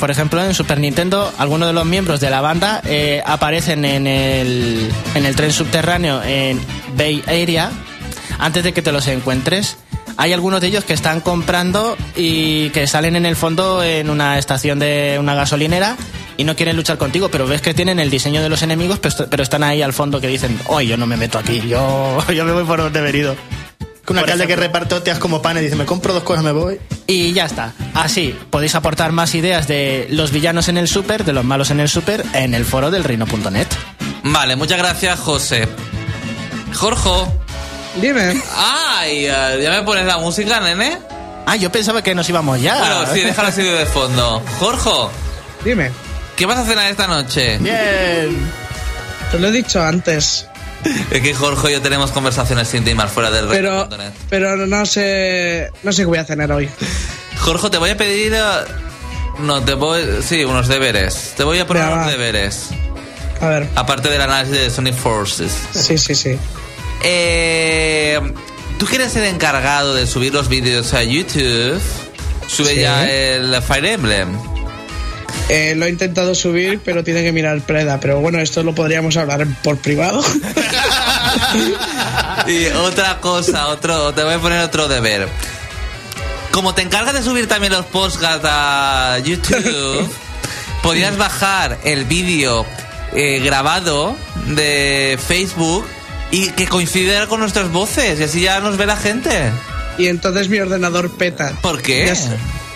[0.00, 4.08] por ejemplo, en Super Nintendo, algunos de los miembros de la banda eh, aparecen en
[4.08, 6.60] el, en el tren subterráneo en
[6.96, 7.70] Bay Area
[8.40, 9.76] antes de que te los encuentres.
[10.16, 14.36] Hay algunos de ellos que están comprando y que salen en el fondo en una
[14.36, 15.96] estación de una gasolinera
[16.36, 19.14] y no quieren luchar contigo, pero ves que tienen el diseño de los enemigos, pero,
[19.14, 22.18] est- pero están ahí al fondo que dicen, hoy yo no me meto aquí, yo,
[22.34, 23.36] yo me voy por donde he venido.
[24.08, 26.80] Un alcalde que hostias como pan y dice, me compro dos cosas, me voy.
[27.06, 27.72] Y ya está.
[27.94, 31.80] Así podéis aportar más ideas de los villanos en el super, de los malos en
[31.80, 33.68] el super, en el foro del reino.net.
[34.24, 35.68] Vale, muchas gracias, José.
[36.74, 37.10] Jorge.
[38.00, 38.40] Dime.
[38.56, 40.98] Ay, eh, ¿ya me pones la música, nene?
[41.46, 42.78] Ah, yo pensaba que nos íbamos ya.
[42.78, 44.42] Bueno, sí, déjala así de fondo.
[44.58, 45.12] Jorge,
[45.64, 45.90] Dime.
[46.36, 47.58] ¿qué vas a cenar esta noche?
[47.58, 48.50] Bien.
[49.30, 50.46] Te lo he dicho antes.
[51.10, 53.88] Es que Jorge y yo tenemos conversaciones íntimas fuera del Pero,
[54.28, 55.70] pero no sé.
[55.82, 56.68] No sé qué voy a cenar hoy.
[57.38, 58.32] Jorge, te voy a pedir.
[58.34, 58.40] eh,
[59.40, 60.02] No, te voy.
[60.26, 61.34] Sí, unos deberes.
[61.36, 62.68] Te voy a poner unos deberes.
[63.40, 63.68] A ver.
[63.74, 65.52] Aparte del análisis de Sonic Forces.
[65.72, 66.38] Sí, sí, sí.
[67.02, 68.20] Eh,
[68.78, 71.80] ¿Tú quieres ser encargado de subir los vídeos a YouTube?
[72.48, 72.80] Sube Sí.
[72.80, 74.28] ya el Fire Emblem.
[75.48, 78.00] Eh, lo he intentado subir, pero tiene que mirar Preda.
[78.00, 80.22] Pero bueno, esto lo podríamos hablar por privado.
[82.46, 85.28] Y otra cosa, otro, te voy a poner otro deber.
[86.50, 90.08] Como te encargas de subir también los podcasts a YouTube,
[90.82, 92.66] podrías bajar el vídeo
[93.14, 94.16] eh, grabado
[94.48, 95.86] de Facebook
[96.30, 99.30] y que coincidiera con nuestras voces y así ya nos ve la gente.
[99.98, 101.52] y entonces mi ordenador peta.
[101.62, 102.06] ¿Por qué?
[102.06, 102.16] Ya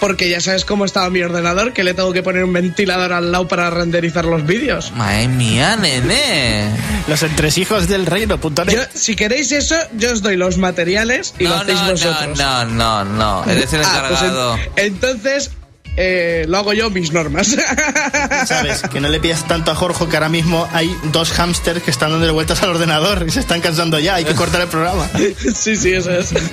[0.01, 3.32] porque ya sabes cómo estaba mi ordenador, que le tengo que poner un ventilador al
[3.32, 4.92] lado para renderizar los vídeos.
[4.92, 6.70] Madre mía, nene.
[7.09, 8.68] Los entresijos del reino.net.
[8.72, 12.38] Yo, si queréis eso, yo os doy los materiales y lo hacéis no, no, vosotros.
[12.38, 13.44] no, no, no.
[13.51, 14.59] Eres el Ah, pues en- encargado.
[14.76, 15.51] entonces,
[15.97, 17.57] eh, lo hago yo mis normas.
[18.47, 18.82] ¿Sabes?
[18.82, 22.11] Que no le pidas tanto a Jorge que ahora mismo hay dos hámsters que están
[22.11, 24.16] dándole vueltas al ordenador y se están cansando ya.
[24.16, 25.09] Hay que cortar el programa.
[25.55, 26.34] sí, sí, eso es.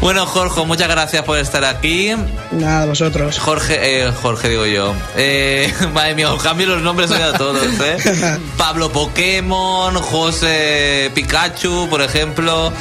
[0.00, 2.12] Bueno, Jorge, muchas gracias por estar aquí.
[2.50, 3.38] Nada, vosotros.
[3.38, 4.94] Jorge, eh, Jorge digo yo.
[5.16, 8.38] Eh, madre mía, os cambio los nombres hoy a todos, ¿eh?
[8.58, 12.72] Pablo Pokémon, José Pikachu, por ejemplo.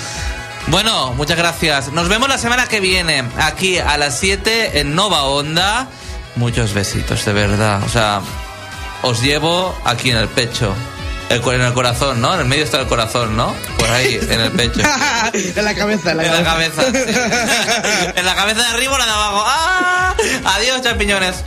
[0.67, 1.91] Bueno, muchas gracias.
[1.91, 5.87] Nos vemos la semana que viene, aquí a las 7 en Nova Onda.
[6.35, 7.83] Muchos besitos, de verdad.
[7.83, 8.21] O sea,
[9.01, 10.73] os llevo aquí en el pecho.
[11.29, 12.33] El, en el corazón, ¿no?
[12.33, 13.55] En el medio está el corazón, ¿no?
[13.77, 14.81] Por ahí, en el pecho.
[15.33, 16.83] en la cabeza, en la En la cabeza.
[16.83, 18.13] cabeza.
[18.15, 19.43] en la cabeza de arriba o la de abajo.
[19.45, 20.13] ¡Ah!
[20.55, 21.43] Adiós, champiñones.